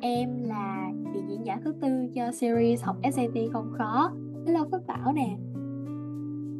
em 0.00 0.42
là 0.42 0.90
chị 1.14 1.20
diễn 1.28 1.46
giả 1.46 1.60
thứ 1.64 1.74
tư 1.80 2.06
cho 2.14 2.32
series 2.32 2.82
học 2.82 2.96
SAT 3.02 3.52
không 3.52 3.72
khó. 3.78 4.12
Hello 4.46 4.64
Phước 4.72 4.86
Bảo 4.86 5.12
nè. 5.12 5.36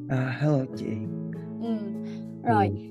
À, 0.09 0.39
hello 0.41 0.65
chị. 0.77 0.91
Ừ. 1.63 1.77
Rồi, 2.45 2.69
ừ 2.69 2.91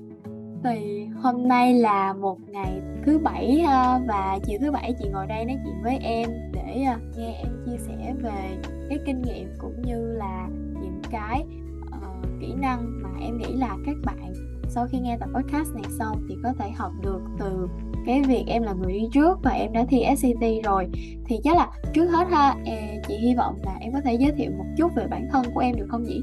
thì 0.64 1.06
hôm 1.22 1.48
nay 1.48 1.74
là 1.74 2.12
một 2.12 2.38
ngày 2.48 2.80
thứ 3.06 3.18
bảy 3.18 3.64
và 4.08 4.38
chiều 4.44 4.58
thứ 4.60 4.72
bảy 4.72 4.94
chị 4.98 5.08
ngồi 5.12 5.26
đây 5.26 5.44
nói 5.44 5.56
chuyện 5.64 5.82
với 5.82 5.98
em 5.98 6.30
để 6.52 6.82
à, 6.86 6.98
nghe 7.16 7.32
em 7.32 7.64
chia 7.66 7.76
sẻ 7.78 8.14
về 8.22 8.58
cái 8.88 8.98
kinh 9.06 9.22
nghiệm 9.22 9.48
cũng 9.58 9.82
như 9.82 10.12
là 10.12 10.48
những 10.82 11.00
cái 11.10 11.44
uh, 11.86 12.26
kỹ 12.40 12.54
năng 12.58 13.02
mà 13.02 13.10
em 13.20 13.38
nghĩ 13.38 13.52
là 13.56 13.76
các 13.86 13.96
bạn 14.04 14.32
sau 14.68 14.86
khi 14.90 14.98
nghe 14.98 15.16
tập 15.20 15.28
podcast 15.34 15.74
này 15.74 15.84
xong 15.98 16.26
thì 16.28 16.36
có 16.42 16.52
thể 16.58 16.70
học 16.70 16.92
được 17.02 17.20
từ 17.38 17.68
cái 18.06 18.22
việc 18.22 18.44
em 18.46 18.62
là 18.62 18.72
người 18.72 18.92
đi 18.92 19.08
trước 19.12 19.38
và 19.42 19.50
em 19.50 19.72
đã 19.72 19.84
thi 19.88 20.04
SCT 20.16 20.64
rồi 20.64 20.88
thì 21.26 21.36
chắc 21.44 21.56
là 21.56 21.68
trước 21.92 22.06
hết 22.06 22.26
ha 22.30 22.56
à, 22.66 23.00
chị 23.08 23.14
hy 23.16 23.34
vọng 23.34 23.54
là 23.64 23.76
em 23.80 23.92
có 23.92 24.00
thể 24.00 24.14
giới 24.14 24.32
thiệu 24.32 24.50
một 24.58 24.64
chút 24.76 24.94
về 24.96 25.06
bản 25.10 25.28
thân 25.32 25.46
của 25.54 25.60
em 25.60 25.76
được 25.76 25.86
không 25.88 26.04
nhỉ? 26.04 26.22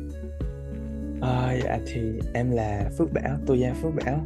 À, 1.22 1.54
dạ 1.64 1.80
thì 1.94 2.02
em 2.34 2.52
là 2.52 2.90
Phước 2.98 3.14
Bảo, 3.14 3.38
tôi 3.46 3.60
Gia 3.60 3.74
Phước 3.74 3.92
Bảo. 4.06 4.20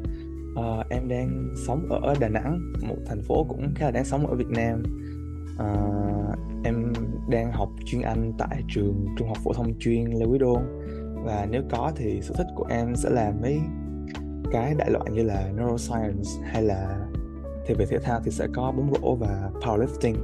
À, 0.55 0.85
em 0.89 1.09
đang 1.09 1.55
sống 1.67 1.89
ở 1.89 2.13
Đà 2.19 2.29
Nẵng, 2.29 2.73
một 2.87 2.97
thành 3.05 3.21
phố 3.21 3.45
cũng 3.49 3.73
khá 3.75 3.85
là 3.85 3.91
đáng 3.91 4.05
sống 4.05 4.27
ở 4.27 4.35
Việt 4.35 4.49
Nam. 4.49 4.83
À, 5.59 5.67
em 6.63 6.93
đang 7.29 7.51
học 7.51 7.69
chuyên 7.85 8.01
Anh 8.01 8.33
tại 8.37 8.61
trường 8.73 9.05
Trung 9.17 9.27
học 9.27 9.37
phổ 9.43 9.53
thông 9.53 9.73
chuyên 9.79 10.05
Lê 10.05 10.25
Quý 10.25 10.37
Đôn 10.39 10.61
và 11.25 11.47
nếu 11.51 11.61
có 11.69 11.91
thì 11.95 12.21
sở 12.21 12.33
thích 12.37 12.47
của 12.55 12.65
em 12.69 12.95
sẽ 12.95 13.09
là 13.09 13.33
mấy 13.41 13.59
cái 14.51 14.73
đại 14.77 14.91
loại 14.91 15.05
như 15.11 15.23
là 15.23 15.51
neuroscience 15.57 16.29
hay 16.43 16.63
là 16.63 17.07
thì 17.65 17.73
về 17.73 17.85
thể 17.85 17.99
thao 17.99 18.19
thì 18.23 18.31
sẽ 18.31 18.47
có 18.53 18.71
bóng 18.77 18.93
rổ 18.93 19.15
và 19.15 19.49
powerlifting. 19.61 20.15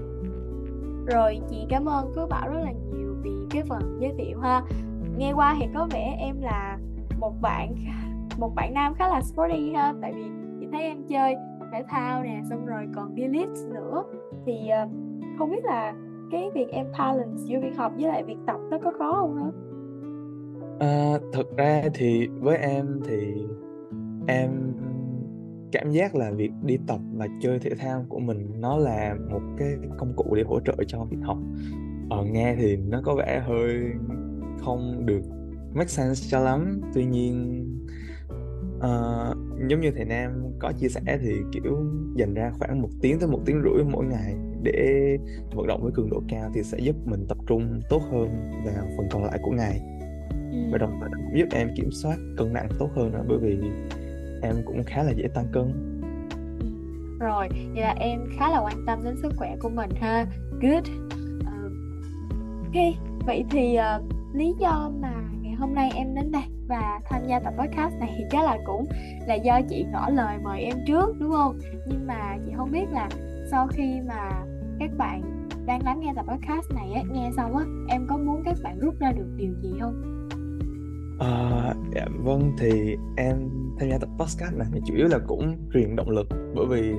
Rồi 1.07 1.39
chị 1.49 1.65
cảm 1.69 1.85
ơn 1.85 2.11
Phước 2.15 2.29
Bảo 2.29 2.49
rất 2.49 2.59
là 2.59 2.71
nhiều 2.71 3.15
vì 3.21 3.31
cái 3.49 3.63
phần 3.69 3.97
giới 4.01 4.13
thiệu 4.17 4.39
ha 4.39 4.63
nghe 5.17 5.33
qua 5.33 5.55
thì 5.59 5.65
có 5.73 5.87
vẻ 5.91 6.17
em 6.19 6.41
là 6.41 6.77
một 7.19 7.33
bạn 7.41 7.75
một 8.39 8.55
bạn 8.55 8.73
nam 8.73 8.93
khá 8.97 9.07
là 9.07 9.21
sporty 9.21 9.71
ha 9.73 9.93
tại 10.01 10.13
vì 10.13 10.23
chị 10.59 10.67
thấy 10.71 10.81
em 10.81 11.03
chơi 11.09 11.35
thể 11.71 11.83
thao 11.89 12.23
nè 12.23 12.41
xong 12.49 12.65
rồi 12.65 12.87
còn 12.95 13.15
đi 13.15 13.23
lift 13.23 13.73
nữa 13.73 14.03
thì 14.45 14.69
uh, 14.83 14.91
không 15.39 15.51
biết 15.51 15.65
là 15.65 15.93
cái 16.31 16.49
việc 16.53 16.67
em 16.69 16.85
balance 16.99 17.43
giữa 17.43 17.59
việc 17.59 17.77
học 17.77 17.91
với 17.95 18.07
lại 18.07 18.23
việc 18.23 18.37
tập 18.47 18.57
nó 18.69 18.77
có 18.83 18.91
khó 18.99 19.13
không 19.13 19.35
hả? 19.35 19.51
À, 20.79 21.19
thực 21.33 21.57
ra 21.57 21.81
thì 21.93 22.27
với 22.27 22.57
em 22.57 22.99
thì 23.05 23.47
em 24.27 24.49
cảm 25.71 25.91
giác 25.91 26.15
là 26.15 26.31
việc 26.31 26.51
đi 26.63 26.77
tập 26.87 26.99
và 27.13 27.27
chơi 27.41 27.59
thể 27.59 27.69
thao 27.79 28.05
của 28.09 28.19
mình 28.19 28.61
nó 28.61 28.77
là 28.77 29.15
một 29.29 29.41
cái 29.57 29.67
công 29.97 30.13
cụ 30.15 30.35
để 30.35 30.43
hỗ 30.43 30.59
trợ 30.59 30.75
cho 30.87 31.03
việc 31.03 31.17
học. 31.23 31.37
Ở 32.09 32.17
ờ, 32.17 32.23
nghe 32.23 32.55
thì 32.55 32.77
nó 32.77 33.01
có 33.05 33.15
vẻ 33.15 33.41
hơi 33.47 33.75
không 34.59 35.05
được 35.05 35.21
make 35.73 35.87
sense 35.87 36.27
cho 36.29 36.39
lắm. 36.39 36.81
Tuy 36.93 37.05
nhiên 37.05 37.65
uh, 38.77 39.37
giống 39.69 39.81
như 39.81 39.91
thầy 39.95 40.05
Nam 40.05 40.31
có 40.59 40.71
chia 40.71 40.89
sẻ 40.89 41.01
thì 41.21 41.31
kiểu 41.51 41.85
dành 42.15 42.33
ra 42.33 42.51
khoảng 42.59 42.81
một 42.81 42.89
tiếng 43.01 43.19
tới 43.19 43.29
một 43.29 43.39
tiếng 43.45 43.61
rưỡi 43.63 43.83
mỗi 43.83 44.05
ngày 44.05 44.35
để 44.63 45.17
vận 45.55 45.67
động 45.67 45.83
với 45.83 45.91
cường 45.95 46.09
độ 46.09 46.21
cao 46.29 46.51
thì 46.55 46.63
sẽ 46.63 46.77
giúp 46.79 46.95
mình 47.05 47.25
tập 47.29 47.37
trung 47.47 47.81
tốt 47.89 48.01
hơn 48.11 48.51
vào 48.65 48.85
phần 48.97 49.07
còn 49.11 49.23
lại 49.23 49.39
của 49.43 49.51
ngày. 49.51 49.81
Ừ. 50.51 50.57
và 50.71 50.77
đồng 50.77 50.97
thời 50.99 51.09
cũng 51.15 51.39
giúp 51.39 51.47
em 51.51 51.69
kiểm 51.75 51.91
soát 51.91 52.15
cân 52.37 52.53
nặng 52.53 52.69
tốt 52.79 52.89
hơn 52.95 53.11
nữa 53.11 53.25
bởi 53.27 53.37
vì 53.37 53.57
em 54.41 54.55
cũng 54.65 54.83
khá 54.83 55.03
là 55.03 55.11
dễ 55.11 55.27
tăng 55.33 55.45
cân. 55.51 55.73
Rồi 57.19 57.49
vậy 57.73 57.81
là 57.81 57.95
em 57.99 58.19
khá 58.37 58.49
là 58.49 58.59
quan 58.59 58.85
tâm 58.87 58.99
đến 59.03 59.15
sức 59.21 59.33
khỏe 59.37 59.55
của 59.59 59.69
mình 59.69 59.89
ha. 60.01 60.25
Good. 60.61 60.83
Uh, 61.41 61.71
ok 62.65 62.83
vậy 63.25 63.43
thì 63.49 63.77
uh, 63.97 64.35
lý 64.35 64.53
do 64.59 64.91
mà 65.01 65.13
ngày 65.41 65.53
hôm 65.53 65.75
nay 65.75 65.91
em 65.95 66.15
đến 66.15 66.31
đây 66.31 66.43
và 66.67 66.99
tham 67.09 67.21
gia 67.27 67.39
tập 67.39 67.53
podcast 67.57 67.93
này 67.99 68.13
thì 68.17 68.23
chắc 68.29 68.45
là 68.45 68.57
cũng 68.65 68.85
là 69.27 69.35
do 69.35 69.61
chị 69.69 69.85
ngỏ 69.91 70.09
lời 70.09 70.37
mời 70.43 70.61
em 70.61 70.75
trước 70.87 71.15
đúng 71.19 71.31
không? 71.31 71.57
Nhưng 71.87 72.07
mà 72.07 72.37
chị 72.45 72.51
không 72.57 72.71
biết 72.71 72.85
là 72.91 73.09
sau 73.51 73.67
khi 73.67 73.99
mà 74.07 74.45
các 74.79 74.89
bạn 74.97 75.21
đang 75.65 75.83
lắng 75.83 75.99
nghe 75.99 76.13
tập 76.15 76.25
podcast 76.27 76.71
này 76.75 76.91
á 76.91 77.01
nghe 77.11 77.29
xong 77.37 77.57
á 77.57 77.65
em 77.89 78.07
có 78.09 78.17
muốn 78.17 78.41
các 78.45 78.57
bạn 78.63 78.79
rút 78.79 78.99
ra 78.99 79.11
được 79.11 79.27
điều 79.37 79.53
gì 79.61 79.73
không? 79.79 80.16
À, 81.19 81.73
dạ, 81.95 82.05
vâng 82.23 82.51
thì 82.59 82.97
em 83.17 83.49
tham 83.79 83.89
gia 83.89 83.97
tập 83.97 84.09
podcast 84.19 84.55
này 84.55 84.81
chủ 84.85 84.95
yếu 84.95 85.07
là 85.07 85.19
cũng 85.27 85.57
truyền 85.73 85.95
động 85.95 86.09
lực. 86.09 86.27
Bởi 86.55 86.65
vì 86.69 86.93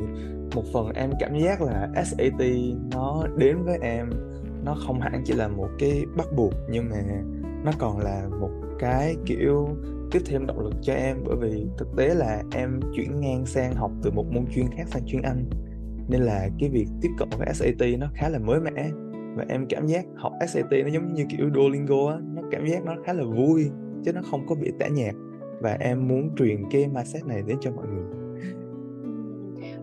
một 0.55 0.65
phần 0.73 0.93
em 0.95 1.11
cảm 1.21 1.39
giác 1.39 1.63
là 1.63 1.89
SAT 2.05 2.43
nó 2.91 3.27
đến 3.37 3.57
với 3.65 3.79
em 3.83 4.11
nó 4.65 4.75
không 4.87 5.01
hẳn 5.01 5.23
chỉ 5.25 5.35
là 5.35 5.49
một 5.49 5.69
cái 5.79 6.05
bắt 6.17 6.27
buộc 6.37 6.53
nhưng 6.71 6.89
mà 6.91 6.97
nó 7.65 7.73
còn 7.79 7.99
là 7.99 8.29
một 8.41 8.51
cái 8.79 9.17
kiểu 9.27 9.69
tiếp 10.11 10.21
thêm 10.27 10.47
động 10.47 10.61
lực 10.61 10.75
cho 10.83 10.93
em. 10.93 11.17
Bởi 11.25 11.37
vì 11.37 11.67
thực 11.79 11.89
tế 11.97 12.15
là 12.15 12.43
em 12.53 12.81
chuyển 12.97 13.21
ngang 13.21 13.47
sang 13.47 13.75
học 13.75 13.91
từ 14.03 14.11
một 14.11 14.27
môn 14.33 14.45
chuyên 14.55 14.67
khác 14.77 14.85
sang 14.87 15.03
chuyên 15.07 15.23
Anh. 15.23 15.45
Nên 16.09 16.21
là 16.21 16.49
cái 16.59 16.69
việc 16.69 16.87
tiếp 17.01 17.11
cận 17.19 17.29
với 17.39 17.55
SAT 17.55 17.99
nó 17.99 18.07
khá 18.15 18.29
là 18.29 18.39
mới 18.39 18.61
mẻ. 18.61 18.91
Và 19.37 19.45
em 19.49 19.67
cảm 19.69 19.87
giác 19.87 20.05
học 20.17 20.33
SAT 20.49 20.71
nó 20.71 20.89
giống 20.93 21.15
như 21.15 21.25
kiểu 21.29 21.51
Duolingo 21.55 22.11
á 22.11 22.19
nó 22.35 22.43
cảm 22.51 22.67
giác 22.67 22.85
nó 22.85 22.95
khá 23.05 23.13
là 23.13 23.25
vui 23.25 23.71
chứ 24.05 24.13
nó 24.13 24.21
không 24.31 24.47
có 24.47 24.55
bị 24.55 24.73
tẻ 24.79 24.91
nhạt 24.91 25.15
và 25.61 25.77
em 25.81 26.09
muốn 26.09 26.31
truyền 26.37 26.65
cái 26.71 26.89
mindset 26.89 27.27
này 27.27 27.43
đến 27.47 27.57
cho 27.61 27.71
mọi 27.71 27.87
người 27.87 28.19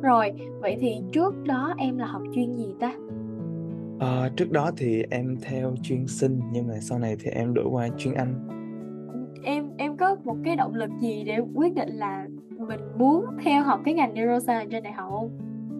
rồi 0.01 0.31
vậy 0.61 0.77
thì 0.81 0.95
trước 1.11 1.43
đó 1.43 1.73
em 1.77 1.97
là 1.97 2.05
học 2.05 2.21
chuyên 2.35 2.55
gì 2.55 2.75
ta 2.79 2.93
À, 3.99 4.29
trước 4.35 4.51
đó 4.51 4.71
thì 4.77 5.03
em 5.09 5.37
theo 5.41 5.75
chuyên 5.81 6.07
sinh 6.07 6.41
nhưng 6.51 6.67
mà 6.67 6.73
sau 6.81 6.99
này 6.99 7.15
thì 7.19 7.31
em 7.31 7.53
đổi 7.53 7.65
qua 7.71 7.87
chuyên 7.97 8.13
Anh. 8.13 8.47
Em 9.43 9.69
em 9.77 9.97
có 9.97 10.15
một 10.23 10.35
cái 10.43 10.55
động 10.55 10.73
lực 10.73 10.89
gì 11.01 11.23
để 11.23 11.39
quyết 11.55 11.75
định 11.75 11.89
là 11.89 12.27
mình 12.57 12.79
muốn 12.97 13.25
theo 13.43 13.63
học 13.63 13.81
cái 13.85 13.93
ngành 13.93 14.13
neuroscience 14.13 14.67
trên 14.71 14.83
đại 14.83 14.93
học 14.93 15.09
không? 15.11 15.29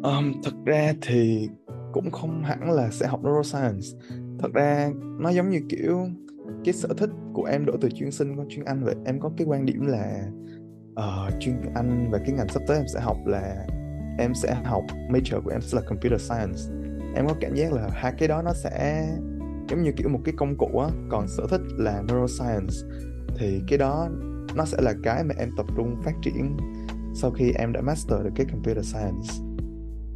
Um, 0.04 0.42
thực 0.44 0.66
ra 0.66 0.94
thì 1.02 1.50
cũng 1.94 2.12
không 2.12 2.44
hẳn 2.44 2.72
là 2.72 2.90
sẽ 2.92 3.08
học 3.08 3.24
neuroscience. 3.24 3.88
Thật 4.40 4.54
ra 4.54 4.90
nó 5.20 5.30
giống 5.30 5.50
như 5.50 5.60
kiểu 5.70 6.08
cái 6.64 6.74
sở 6.74 6.90
thích 6.98 7.10
của 7.34 7.44
em 7.44 7.66
đổi 7.66 7.78
từ 7.82 7.90
chuyên 7.90 8.12
sinh 8.12 8.36
qua 8.36 8.46
chuyên 8.50 8.66
Anh 8.66 8.84
vậy. 8.84 8.96
Em 9.06 9.20
có 9.20 9.32
cái 9.38 9.48
quan 9.48 9.66
điểm 9.66 9.88
là 9.88 10.28
uh, 11.00 11.34
chuyên 11.40 11.56
Anh 11.76 12.12
và 12.12 12.18
cái 12.18 12.32
ngành 12.32 12.48
sắp 12.50 12.64
tới 12.68 12.78
em 12.78 12.86
sẽ 12.94 13.00
học 13.00 13.18
là 13.26 13.66
em 14.18 14.34
sẽ 14.34 14.56
học 14.64 14.84
major 15.10 15.42
của 15.44 15.52
em 15.52 15.62
sẽ 15.62 15.80
là 15.82 15.88
computer 15.88 16.22
science 16.22 16.60
em 17.16 17.28
có 17.28 17.36
cảm 17.40 17.56
giác 17.56 17.74
là 17.74 17.90
hai 17.92 18.14
cái 18.18 18.28
đó 18.28 18.42
nó 18.42 18.54
sẽ 18.54 19.08
giống 19.70 19.84
như 19.84 19.92
kiểu 19.98 20.10
một 20.10 20.20
cái 20.26 20.34
công 20.38 20.58
cụ 20.58 20.80
á 20.80 20.88
còn 21.10 21.28
sở 21.28 21.48
thích 21.50 21.62
là 21.78 22.02
neuroscience 22.02 22.74
thì 23.38 23.62
cái 23.68 23.78
đó 23.78 24.10
nó 24.56 24.66
sẽ 24.66 24.78
là 24.82 24.94
cái 25.04 25.24
mà 25.24 25.36
em 25.38 25.50
tập 25.58 25.66
trung 25.78 25.96
phát 26.04 26.14
triển 26.22 26.58
sau 27.14 27.32
khi 27.32 27.52
em 27.52 27.74
đã 27.74 27.82
master 27.82 28.20
được 28.24 28.32
cái 28.36 28.46
computer 28.52 28.86
science 28.94 29.28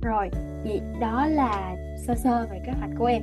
rồi 0.01 0.29
vậy 0.63 0.81
đó 1.01 1.27
là 1.27 1.75
sơ 2.07 2.15
sơ 2.23 2.47
về 2.51 2.61
kế 2.65 2.71
hoạch 2.71 2.91
của 2.97 3.05
em 3.05 3.21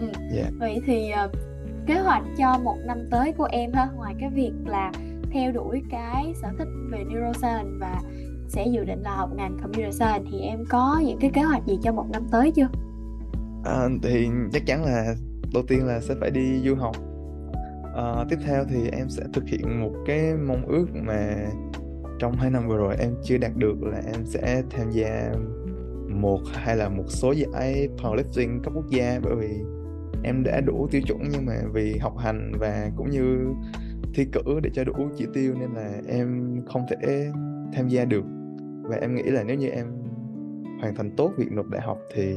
ừ. 0.00 0.06
yeah. 0.06 0.32
Dạ. 0.32 0.50
vậy 0.58 0.78
thì 0.86 1.10
uh, 1.24 1.49
kế 1.90 1.98
hoạch 1.98 2.22
cho 2.38 2.58
một 2.64 2.76
năm 2.86 2.98
tới 3.10 3.32
của 3.32 3.48
em 3.52 3.72
ha 3.72 3.88
ngoài 3.96 4.14
cái 4.20 4.30
việc 4.30 4.52
là 4.66 4.92
theo 5.30 5.52
đuổi 5.52 5.82
cái 5.90 6.32
sở 6.42 6.48
thích 6.58 6.68
về 6.90 6.98
neuroscience 7.04 7.70
và 7.80 8.00
sẽ 8.48 8.66
dự 8.66 8.84
định 8.84 9.02
là 9.02 9.16
học 9.16 9.30
ngành 9.36 9.58
computer 9.62 9.94
science 9.94 10.30
thì 10.30 10.40
em 10.40 10.64
có 10.68 11.00
những 11.04 11.18
cái 11.20 11.30
kế 11.34 11.42
hoạch 11.42 11.66
gì 11.66 11.78
cho 11.82 11.92
một 11.92 12.06
năm 12.12 12.22
tới 12.30 12.50
chưa? 12.50 12.68
À, 13.64 13.88
thì 14.02 14.28
chắc 14.52 14.66
chắn 14.66 14.84
là 14.84 15.14
đầu 15.54 15.62
tiên 15.68 15.86
là 15.86 16.00
sẽ 16.00 16.14
phải 16.20 16.30
đi 16.30 16.60
du 16.64 16.74
học. 16.74 16.96
À, 17.96 18.24
tiếp 18.30 18.36
theo 18.46 18.64
thì 18.64 18.90
em 18.92 19.08
sẽ 19.08 19.22
thực 19.32 19.44
hiện 19.46 19.80
một 19.80 19.92
cái 20.06 20.34
mong 20.48 20.66
ước 20.66 20.86
mà 20.94 21.46
trong 22.18 22.32
hai 22.32 22.50
năm 22.50 22.68
vừa 22.68 22.76
rồi 22.76 22.96
em 22.98 23.14
chưa 23.24 23.38
đạt 23.38 23.56
được 23.56 23.82
là 23.82 24.02
em 24.12 24.26
sẽ 24.26 24.62
tham 24.70 24.90
gia 24.90 25.32
một 26.08 26.40
hay 26.54 26.76
là 26.76 26.88
một 26.88 27.04
số 27.08 27.32
giải 27.32 27.88
powerlifting 27.98 28.60
cấp 28.62 28.72
quốc 28.76 28.90
gia 28.90 29.20
bởi 29.22 29.34
vì 29.36 29.62
em 30.22 30.44
đã 30.44 30.60
đủ 30.60 30.88
tiêu 30.90 31.02
chuẩn 31.06 31.18
nhưng 31.32 31.46
mà 31.46 31.54
vì 31.72 31.98
học 31.98 32.18
hành 32.18 32.52
và 32.58 32.90
cũng 32.96 33.10
như 33.10 33.54
thi 34.14 34.26
cử 34.32 34.60
để 34.62 34.70
cho 34.74 34.84
đủ 34.84 34.94
chỉ 35.16 35.26
tiêu 35.34 35.54
nên 35.60 35.70
là 35.70 36.00
em 36.08 36.60
không 36.66 36.82
thể 36.90 37.30
tham 37.72 37.88
gia 37.88 38.04
được. 38.04 38.24
Và 38.82 38.96
em 38.96 39.14
nghĩ 39.14 39.22
là 39.22 39.42
nếu 39.42 39.56
như 39.56 39.68
em 39.68 39.86
hoàn 40.80 40.94
thành 40.94 41.10
tốt 41.16 41.32
việc 41.36 41.52
nộp 41.52 41.68
đại 41.68 41.82
học 41.82 41.98
thì 42.14 42.34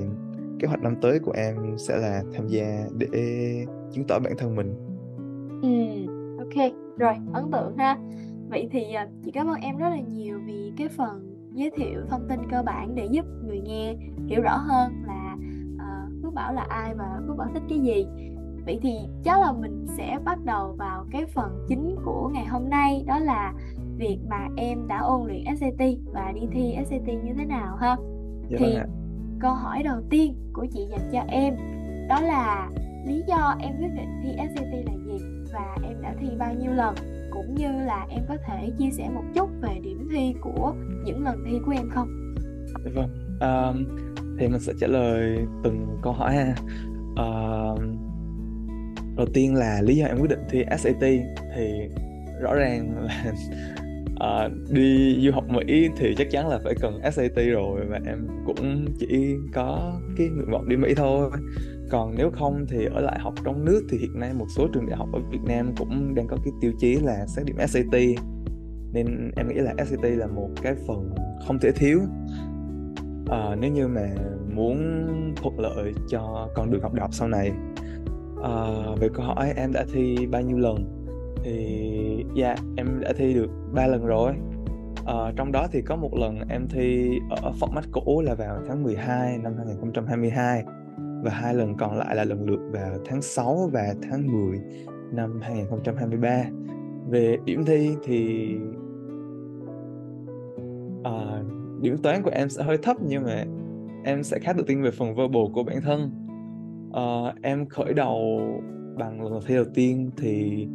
kế 0.59 0.67
hoạch 0.67 0.81
năm 0.81 0.95
tới 1.01 1.19
của 1.19 1.31
em 1.31 1.55
sẽ 1.77 1.97
là 1.97 2.23
tham 2.33 2.47
gia 2.47 2.85
để 2.97 3.07
chứng 3.91 4.03
tỏ 4.07 4.19
bản 4.19 4.33
thân 4.37 4.55
mình. 4.55 4.73
Ừ 5.61 5.69
ok, 6.37 6.71
rồi, 6.97 7.13
ấn 7.33 7.51
tượng 7.51 7.77
ha. 7.77 7.97
Vậy 8.49 8.67
thì 8.71 8.93
à, 8.93 9.07
chị 9.25 9.31
cảm 9.31 9.47
ơn 9.47 9.61
em 9.61 9.77
rất 9.77 9.89
là 9.89 9.99
nhiều 9.99 10.39
vì 10.45 10.73
cái 10.77 10.87
phần 10.87 11.35
giới 11.53 11.71
thiệu 11.75 11.99
thông 12.09 12.27
tin 12.29 12.39
cơ 12.51 12.63
bản 12.65 12.95
để 12.95 13.07
giúp 13.11 13.25
người 13.45 13.61
nghe 13.61 13.95
hiểu 14.27 14.41
rõ 14.41 14.57
hơn 14.57 15.03
là 15.07 15.22
Bảo 16.33 16.53
là 16.53 16.65
ai 16.69 16.95
và 16.95 17.21
Phước 17.27 17.37
Bảo 17.37 17.47
thích 17.53 17.63
cái 17.69 17.79
gì 17.79 18.05
vậy 18.65 18.79
thì 18.81 18.93
chắc 19.23 19.39
là 19.41 19.51
mình 19.51 19.85
sẽ 19.97 20.19
bắt 20.25 20.37
đầu 20.45 20.75
vào 20.77 21.05
cái 21.11 21.25
phần 21.25 21.65
chính 21.67 21.95
của 22.05 22.29
ngày 22.33 22.45
hôm 22.45 22.69
nay 22.69 23.03
đó 23.07 23.19
là 23.19 23.53
việc 23.97 24.17
mà 24.29 24.47
em 24.57 24.87
đã 24.87 24.99
ôn 24.99 25.27
luyện 25.27 25.43
SAT 25.59 25.89
và 26.13 26.31
đi 26.35 26.41
thi 26.51 26.75
SAT 26.89 27.07
như 27.23 27.33
thế 27.37 27.45
nào 27.45 27.75
ha 27.75 27.95
dạ 28.49 28.57
thì 28.59 28.73
vâng 28.77 29.03
câu 29.43 29.53
hỏi 29.53 29.83
đầu 29.83 30.01
tiên 30.09 30.35
của 30.53 30.65
chị 30.73 30.87
dành 30.91 31.09
cho 31.11 31.19
em 31.27 31.55
đó 32.09 32.21
là 32.21 32.69
lý 33.05 33.23
do 33.27 33.55
em 33.59 33.71
quyết 33.79 33.93
định 33.95 34.21
thi 34.23 34.29
SAT 34.37 34.73
là 34.85 34.93
gì 35.05 35.17
và 35.53 35.77
em 35.83 36.01
đã 36.01 36.13
thi 36.19 36.27
bao 36.37 36.53
nhiêu 36.53 36.71
lần 36.71 36.95
cũng 37.31 37.55
như 37.55 37.71
là 37.85 38.05
em 38.09 38.23
có 38.27 38.37
thể 38.47 38.71
chia 38.77 38.89
sẻ 38.91 39.09
một 39.15 39.23
chút 39.35 39.49
về 39.61 39.79
điểm 39.83 40.07
thi 40.11 40.33
của 40.41 40.73
những 41.05 41.23
lần 41.23 41.43
thi 41.45 41.59
của 41.65 41.71
em 41.71 41.89
không? 41.89 42.07
Dạ 42.85 42.91
vâng. 42.95 43.09
Um, 43.41 43.85
thì 44.43 44.49
mình 44.49 44.59
sẽ 44.59 44.73
trả 44.79 44.87
lời 44.87 45.37
từng 45.63 45.97
câu 46.01 46.13
hỏi 46.13 46.35
ha. 46.35 46.55
Uh, 47.11 47.79
đầu 49.17 49.27
tiên 49.33 49.55
là 49.55 49.81
lý 49.81 49.95
do 49.95 50.05
em 50.05 50.17
quyết 50.19 50.29
định 50.29 50.43
thi 50.49 50.63
SAT 50.77 51.03
thì 51.55 51.71
rõ 52.41 52.55
ràng 52.55 53.05
là 53.05 53.33
uh, 54.13 54.51
đi 54.71 55.17
du 55.25 55.31
học 55.31 55.43
Mỹ 55.49 55.89
thì 55.97 56.15
chắc 56.17 56.27
chắn 56.31 56.47
là 56.47 56.59
phải 56.63 56.73
cần 56.81 57.01
SAT 57.11 57.35
rồi 57.35 57.85
và 57.89 57.99
em 58.05 58.27
cũng 58.45 58.85
chỉ 58.99 59.35
có 59.53 59.99
cái 60.17 60.27
nguyện 60.27 60.51
vọng 60.51 60.69
đi 60.69 60.77
Mỹ 60.77 60.93
thôi. 60.95 61.29
Còn 61.89 62.15
nếu 62.17 62.31
không 62.31 62.65
thì 62.69 62.85
ở 62.85 63.01
lại 63.01 63.19
học 63.19 63.33
trong 63.45 63.65
nước 63.65 63.83
thì 63.89 63.97
hiện 63.97 64.19
nay 64.19 64.33
một 64.33 64.47
số 64.55 64.67
trường 64.73 64.85
đại 64.89 64.97
học 64.97 65.09
ở 65.13 65.19
Việt 65.31 65.43
Nam 65.45 65.73
cũng 65.77 66.15
đang 66.15 66.27
có 66.27 66.37
cái 66.43 66.53
tiêu 66.61 66.71
chí 66.79 66.95
là 66.95 67.25
xét 67.27 67.45
điểm 67.45 67.55
SAT 67.67 68.01
nên 68.93 69.31
em 69.35 69.47
nghĩ 69.47 69.55
là 69.55 69.73
SAT 69.77 70.03
là 70.03 70.27
một 70.27 70.49
cái 70.61 70.75
phần 70.87 71.13
không 71.47 71.59
thể 71.59 71.71
thiếu. 71.71 71.99
À, 73.29 73.55
nếu 73.59 73.71
như 73.71 73.87
mà 73.87 74.09
muốn 74.55 74.77
thuận 75.35 75.59
lợi 75.59 75.93
cho 76.09 76.49
con 76.55 76.71
đường 76.71 76.81
học 76.81 76.93
đọc 76.93 77.13
sau 77.13 77.27
này. 77.27 77.51
À, 78.43 78.55
về 78.99 79.09
câu 79.13 79.25
hỏi 79.25 79.53
em 79.55 79.73
đã 79.73 79.85
thi 79.93 80.27
bao 80.31 80.41
nhiêu 80.41 80.57
lần? 80.57 81.05
Thì 81.43 82.25
dạ 82.35 82.47
yeah, 82.47 82.59
em 82.77 82.99
đã 82.99 83.13
thi 83.17 83.33
được 83.33 83.49
ba 83.73 83.87
lần 83.87 84.05
rồi. 84.05 84.33
À, 85.05 85.31
trong 85.35 85.51
đó 85.51 85.67
thì 85.71 85.81
có 85.81 85.95
một 85.95 86.17
lần 86.17 86.39
em 86.49 86.67
thi 86.69 87.19
ở 87.29 87.51
format 87.59 87.81
cũ 87.91 88.21
là 88.25 88.35
vào 88.35 88.59
tháng 88.67 88.83
12 88.83 89.37
năm 89.37 89.53
2022 89.57 90.63
và 91.23 91.31
hai 91.31 91.53
lần 91.53 91.77
còn 91.77 91.97
lại 91.97 92.15
là 92.15 92.23
lần 92.23 92.49
lượt 92.49 92.59
vào 92.71 92.97
tháng 93.05 93.21
6 93.21 93.69
và 93.73 93.93
tháng 94.09 94.47
10 94.47 94.59
năm 95.11 95.39
2023. 95.41 96.43
Về 97.09 97.37
điểm 97.45 97.65
thi 97.65 97.95
thì 98.03 98.49
à, 101.03 101.41
điểm 101.81 101.97
toán 101.97 102.23
của 102.23 102.31
em 102.33 102.49
sẽ 102.49 102.63
hơi 102.63 102.77
thấp 102.77 102.97
nhưng 103.07 103.23
mà 103.23 103.45
em 104.03 104.23
sẽ 104.23 104.39
khá 104.39 104.53
tự 104.53 104.63
tin 104.67 104.81
về 104.81 104.91
phần 104.91 105.15
verbal 105.15 105.43
của 105.53 105.63
bản 105.63 105.81
thân. 105.81 106.11
Uh, 106.89 107.41
em 107.41 107.65
khởi 107.65 107.93
đầu 107.93 108.41
bằng 108.97 109.21
lần 109.21 109.41
thi 109.47 109.55
đầu 109.55 109.65
tiên 109.73 110.11
thì 110.17 110.67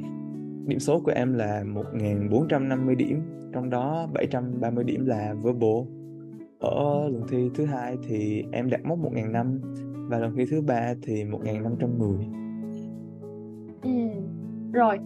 điểm 0.66 0.78
số 0.78 1.00
của 1.00 1.12
em 1.14 1.34
là 1.34 1.64
1450 1.66 2.94
điểm, 2.94 3.22
trong 3.52 3.70
đó 3.70 4.08
730 4.12 4.84
điểm 4.84 5.06
là 5.06 5.34
verbal. 5.42 5.98
Ở 6.58 7.08
lần 7.08 7.22
thi 7.28 7.50
thứ 7.54 7.64
hai 7.64 7.96
thì 8.08 8.44
em 8.52 8.70
đạt 8.70 8.80
mốc 8.84 8.98
1.500 8.98 9.58
và 10.08 10.18
lần 10.18 10.36
thi 10.36 10.44
thứ 10.50 10.60
ba 10.60 10.94
thì 11.02 11.24
1510 11.24 12.38
ừ 13.82 13.90
rồi 14.72 14.98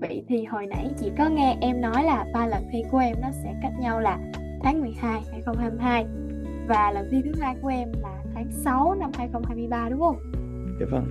vậy 0.00 0.24
thì 0.28 0.44
hồi 0.44 0.66
nãy 0.66 0.90
chị 0.98 1.10
có 1.18 1.28
nghe 1.28 1.56
em 1.60 1.80
nói 1.80 2.04
là 2.04 2.26
ba 2.34 2.46
lần 2.46 2.62
thi 2.72 2.82
của 2.90 2.98
em 2.98 3.16
nó 3.22 3.28
sẽ 3.44 3.54
cách 3.62 3.72
nhau 3.80 4.00
là 4.00 4.18
tháng 4.62 4.80
12 4.80 5.22
2022 5.30 6.06
và 6.70 6.92
lần 6.92 7.08
thi 7.10 7.22
thứ 7.24 7.32
hai 7.40 7.56
của 7.62 7.68
em 7.68 7.88
là 8.02 8.22
tháng 8.34 8.50
6 8.50 8.94
năm 8.94 9.10
2023 9.14 9.88
đúng 9.88 10.00
không? 10.00 10.16
Dạ 10.80 10.86
vâng. 10.90 11.06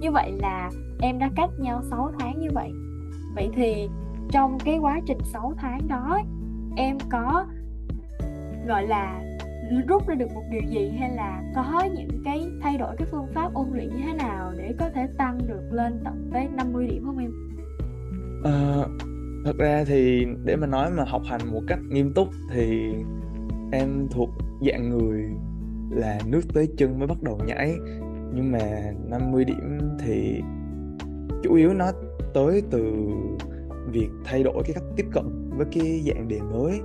Như 0.00 0.10
vậy 0.10 0.32
là 0.38 0.70
em 1.00 1.18
đã 1.18 1.30
cách 1.36 1.50
nhau 1.58 1.82
6 1.90 2.12
tháng 2.18 2.40
như 2.40 2.48
vậy. 2.54 2.70
Vậy 3.34 3.48
thì 3.56 3.88
trong 4.30 4.58
cái 4.64 4.78
quá 4.78 5.00
trình 5.06 5.18
6 5.24 5.54
tháng 5.56 5.88
đó 5.88 6.20
em 6.76 6.98
có 7.10 7.46
gọi 8.66 8.86
là 8.86 9.22
rút 9.88 10.08
ra 10.08 10.14
được 10.14 10.34
một 10.34 10.42
điều 10.50 10.62
gì 10.70 10.90
hay 10.98 11.10
là 11.10 11.42
có 11.54 11.82
những 11.94 12.22
cái 12.24 12.48
thay 12.62 12.78
đổi 12.78 12.96
cái 12.98 13.08
phương 13.10 13.26
pháp 13.34 13.54
ôn 13.54 13.66
luyện 13.72 13.88
như 13.88 14.02
thế 14.06 14.12
nào 14.12 14.52
để 14.58 14.74
có 14.78 14.88
thể 14.94 15.06
tăng 15.18 15.38
được 15.48 15.62
lên 15.72 16.00
tận 16.04 16.30
tới 16.32 16.48
50 16.56 16.86
điểm 16.86 17.04
không 17.04 17.18
em? 17.18 17.32
À, 18.44 18.84
thật 19.44 19.56
ra 19.58 19.84
thì 19.86 20.26
để 20.44 20.56
mà 20.56 20.66
nói 20.66 20.90
mà 20.90 21.04
học 21.06 21.22
hành 21.26 21.40
một 21.52 21.62
cách 21.68 21.78
nghiêm 21.88 22.12
túc 22.14 22.28
thì 22.52 22.94
em 23.72 24.08
thuộc 24.10 24.30
dạng 24.60 24.90
người 24.90 25.24
là 25.90 26.18
nước 26.26 26.40
tới 26.54 26.68
chân 26.76 26.98
mới 26.98 27.06
bắt 27.08 27.22
đầu 27.22 27.38
nhảy. 27.46 27.74
Nhưng 28.34 28.52
mà 28.52 28.92
50 29.08 29.44
điểm 29.44 29.78
thì 29.98 30.42
chủ 31.42 31.54
yếu 31.54 31.74
nó 31.74 31.92
tới 32.34 32.62
từ 32.70 32.82
việc 33.92 34.08
thay 34.24 34.42
đổi 34.42 34.62
cái 34.64 34.74
cách 34.74 34.84
tiếp 34.96 35.06
cận 35.12 35.50
với 35.56 35.66
cái 35.72 36.02
dạng 36.06 36.28
đề 36.28 36.40
mới. 36.40 36.80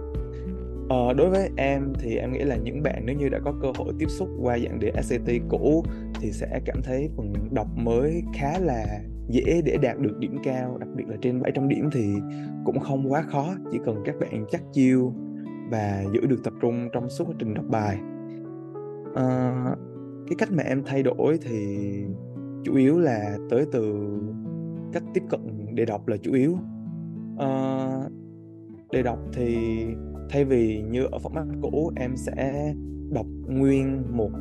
Ờ, 0.89 1.13
đối 1.13 1.29
với 1.29 1.49
em 1.57 1.93
thì 1.99 2.17
em 2.17 2.33
nghĩ 2.33 2.39
là 2.39 2.55
những 2.55 2.83
bạn 2.83 3.03
nếu 3.05 3.15
như 3.15 3.29
đã 3.29 3.39
có 3.45 3.53
cơ 3.61 3.71
hội 3.77 3.93
tiếp 3.99 4.09
xúc 4.09 4.29
qua 4.41 4.59
dạng 4.59 4.79
đề 4.79 4.91
SAT 5.03 5.41
cũ 5.49 5.83
thì 6.21 6.31
sẽ 6.31 6.59
cảm 6.65 6.81
thấy 6.83 7.09
phần 7.17 7.33
đọc 7.51 7.67
mới 7.75 8.23
khá 8.33 8.59
là 8.59 8.99
dễ 9.29 9.61
để 9.65 9.77
đạt 9.81 9.99
được 9.99 10.17
điểm 10.19 10.37
cao, 10.43 10.77
đặc 10.77 10.89
biệt 10.95 11.03
là 11.07 11.17
trên 11.21 11.41
700 11.41 11.67
điểm 11.67 11.89
thì 11.93 12.13
cũng 12.65 12.79
không 12.79 13.11
quá 13.11 13.21
khó, 13.21 13.55
chỉ 13.71 13.79
cần 13.85 14.03
các 14.05 14.15
bạn 14.19 14.45
chắc 14.51 14.61
chiêu 14.73 15.13
và 15.71 16.03
giữ 16.13 16.25
được 16.25 16.43
tập 16.43 16.53
trung 16.61 16.89
trong 16.93 17.09
suốt 17.09 17.25
quá 17.27 17.35
trình 17.39 17.53
đọc 17.53 17.65
bài. 17.69 17.99
à, 19.15 19.75
cái 20.27 20.35
cách 20.37 20.49
mà 20.51 20.63
em 20.63 20.83
thay 20.85 21.03
đổi 21.03 21.39
thì 21.41 21.87
chủ 22.63 22.75
yếu 22.75 22.99
là 22.99 23.37
tới 23.49 23.65
từ 23.71 24.09
cách 24.93 25.03
tiếp 25.13 25.23
cận 25.29 25.65
để 25.75 25.85
đọc 25.85 26.07
là 26.07 26.17
chủ 26.17 26.33
yếu. 26.33 26.57
à, 27.37 27.49
để 28.91 29.03
đọc 29.03 29.19
thì 29.33 29.57
thay 30.29 30.45
vì 30.45 30.81
như 30.81 31.03
ở 31.03 31.17
format 31.23 31.61
cũ 31.61 31.91
em 31.95 32.17
sẽ 32.17 32.73
đọc 33.09 33.25
nguyên 33.47 34.03
một 34.17 34.31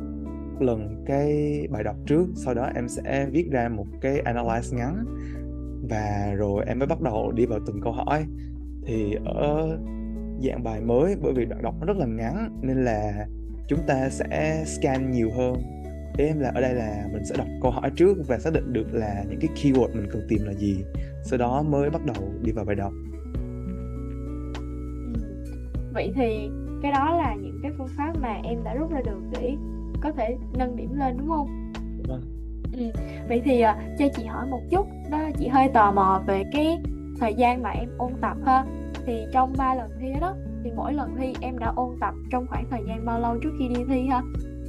lần 0.59 1.03
cái 1.05 1.33
bài 1.71 1.83
đọc 1.83 1.95
trước 2.05 2.25
sau 2.35 2.53
đó 2.53 2.69
em 2.75 2.89
sẽ 2.89 3.27
viết 3.31 3.51
ra 3.51 3.69
một 3.69 3.85
cái 4.01 4.21
analyze 4.25 4.77
ngắn 4.77 5.05
và 5.89 6.33
rồi 6.37 6.63
em 6.67 6.79
mới 6.79 6.87
bắt 6.87 7.01
đầu 7.01 7.31
đi 7.31 7.45
vào 7.45 7.59
từng 7.67 7.81
câu 7.81 7.93
hỏi 7.93 8.25
thì 8.85 9.17
ở 9.25 9.77
dạng 10.43 10.63
bài 10.63 10.81
mới 10.81 11.15
bởi 11.21 11.33
vì 11.33 11.45
đoạn 11.45 11.61
đọc 11.61 11.75
nó 11.79 11.85
rất 11.85 11.97
là 11.97 12.05
ngắn 12.05 12.59
nên 12.61 12.85
là 12.85 13.27
chúng 13.67 13.79
ta 13.87 14.09
sẽ 14.09 14.63
scan 14.65 15.11
nhiều 15.11 15.31
hơn. 15.37 15.55
Ý 16.17 16.25
em 16.25 16.39
là 16.39 16.51
ở 16.55 16.61
đây 16.61 16.73
là 16.73 17.07
mình 17.13 17.25
sẽ 17.25 17.35
đọc 17.37 17.47
câu 17.61 17.71
hỏi 17.71 17.91
trước 17.95 18.17
và 18.27 18.39
xác 18.39 18.53
định 18.53 18.73
được 18.73 18.93
là 18.93 19.23
những 19.29 19.39
cái 19.39 19.49
keyword 19.55 19.95
mình 19.95 20.09
cần 20.11 20.21
tìm 20.29 20.39
là 20.45 20.53
gì. 20.53 20.83
Sau 21.23 21.39
đó 21.39 21.63
mới 21.63 21.89
bắt 21.89 22.05
đầu 22.05 22.31
đi 22.41 22.51
vào 22.51 22.65
bài 22.65 22.75
đọc. 22.75 22.93
Vậy 25.93 26.11
thì 26.15 26.49
cái 26.81 26.91
đó 26.91 27.17
là 27.17 27.35
những 27.35 27.59
cái 27.63 27.71
phương 27.77 27.87
pháp 27.97 28.13
mà 28.21 28.39
em 28.43 28.63
đã 28.63 28.73
rút 28.73 28.91
ra 28.91 29.01
được 29.05 29.21
để 29.31 29.55
có 30.01 30.11
thể 30.11 30.37
nâng 30.57 30.75
điểm 30.75 30.99
lên 30.99 31.17
đúng 31.17 31.29
không? 31.29 31.71
Vâng. 32.07 32.21
Ừ. 32.73 32.91
vậy 33.27 33.41
thì 33.45 33.63
uh, 33.63 33.99
cho 33.99 34.05
chị 34.15 34.25
hỏi 34.25 34.47
một 34.47 34.61
chút 34.71 34.87
đó 35.11 35.29
chị 35.39 35.47
hơi 35.47 35.67
tò 35.73 35.91
mò 35.91 36.23
về 36.27 36.43
cái 36.53 36.77
thời 37.19 37.33
gian 37.33 37.63
mà 37.63 37.69
em 37.69 37.89
ôn 37.97 38.11
tập 38.21 38.37
ha 38.45 38.65
thì 39.05 39.25
trong 39.33 39.53
ba 39.57 39.75
lần 39.75 39.91
thi 39.99 40.07
đó 40.21 40.35
thì 40.63 40.71
mỗi 40.75 40.93
lần 40.93 41.15
thi 41.19 41.33
em 41.41 41.59
đã 41.59 41.73
ôn 41.75 41.89
tập 42.01 42.13
trong 42.31 42.45
khoảng 42.47 42.65
thời 42.69 42.81
gian 42.87 43.05
bao 43.05 43.19
lâu 43.19 43.37
trước 43.43 43.49
khi 43.59 43.67
đi 43.67 43.83
thi 43.87 44.07
ha? 44.07 44.21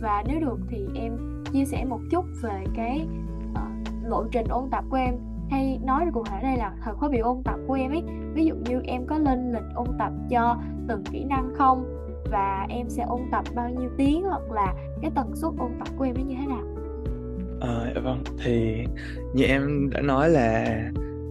Và 0.03 0.25
nếu 0.27 0.41
được 0.41 0.59
thì 0.69 0.87
em 0.95 1.13
chia 1.53 1.65
sẻ 1.65 1.85
một 1.85 2.01
chút 2.11 2.25
về 2.43 2.65
cái 2.75 3.07
uh, 3.53 4.09
lộ 4.09 4.25
trình 4.33 4.47
ôn 4.49 4.71
tập 4.71 4.85
của 4.91 4.97
em. 4.97 5.15
Hay 5.51 5.81
nói 5.85 6.07
cụ 6.13 6.25
thể 6.25 6.39
đây 6.43 6.57
là 6.57 6.77
thời 6.85 6.95
khóa 6.95 7.09
biểu 7.09 7.25
ôn 7.25 7.43
tập 7.45 7.57
của 7.67 7.75
em 7.75 7.91
ấy. 7.91 8.03
Ví 8.35 8.45
dụ 8.45 8.55
như 8.55 8.81
em 8.85 9.07
có 9.07 9.19
lên 9.19 9.53
lịch 9.53 9.75
ôn 9.75 9.87
tập 9.99 10.13
cho 10.31 10.57
từng 10.89 11.05
kỹ 11.13 11.25
năng 11.25 11.53
không? 11.55 11.85
Và 12.31 12.67
em 12.69 12.89
sẽ 12.89 13.03
ôn 13.03 13.21
tập 13.33 13.45
bao 13.55 13.69
nhiêu 13.69 13.91
tiếng 13.97 14.23
hoặc 14.23 14.51
là 14.53 14.75
cái 15.03 15.11
tần 15.15 15.37
suất 15.37 15.53
ôn 15.59 15.71
tập 15.79 15.89
của 15.97 16.05
em 16.05 16.15
nó 16.15 16.25
như 16.25 16.37
thế 16.41 16.47
nào? 16.47 16.63
À, 17.61 18.01
vâng. 18.03 18.25
Thì 18.45 18.85
như 19.35 19.45
em 19.45 19.91
đã 19.91 20.01
nói 20.01 20.31
là 20.31 20.81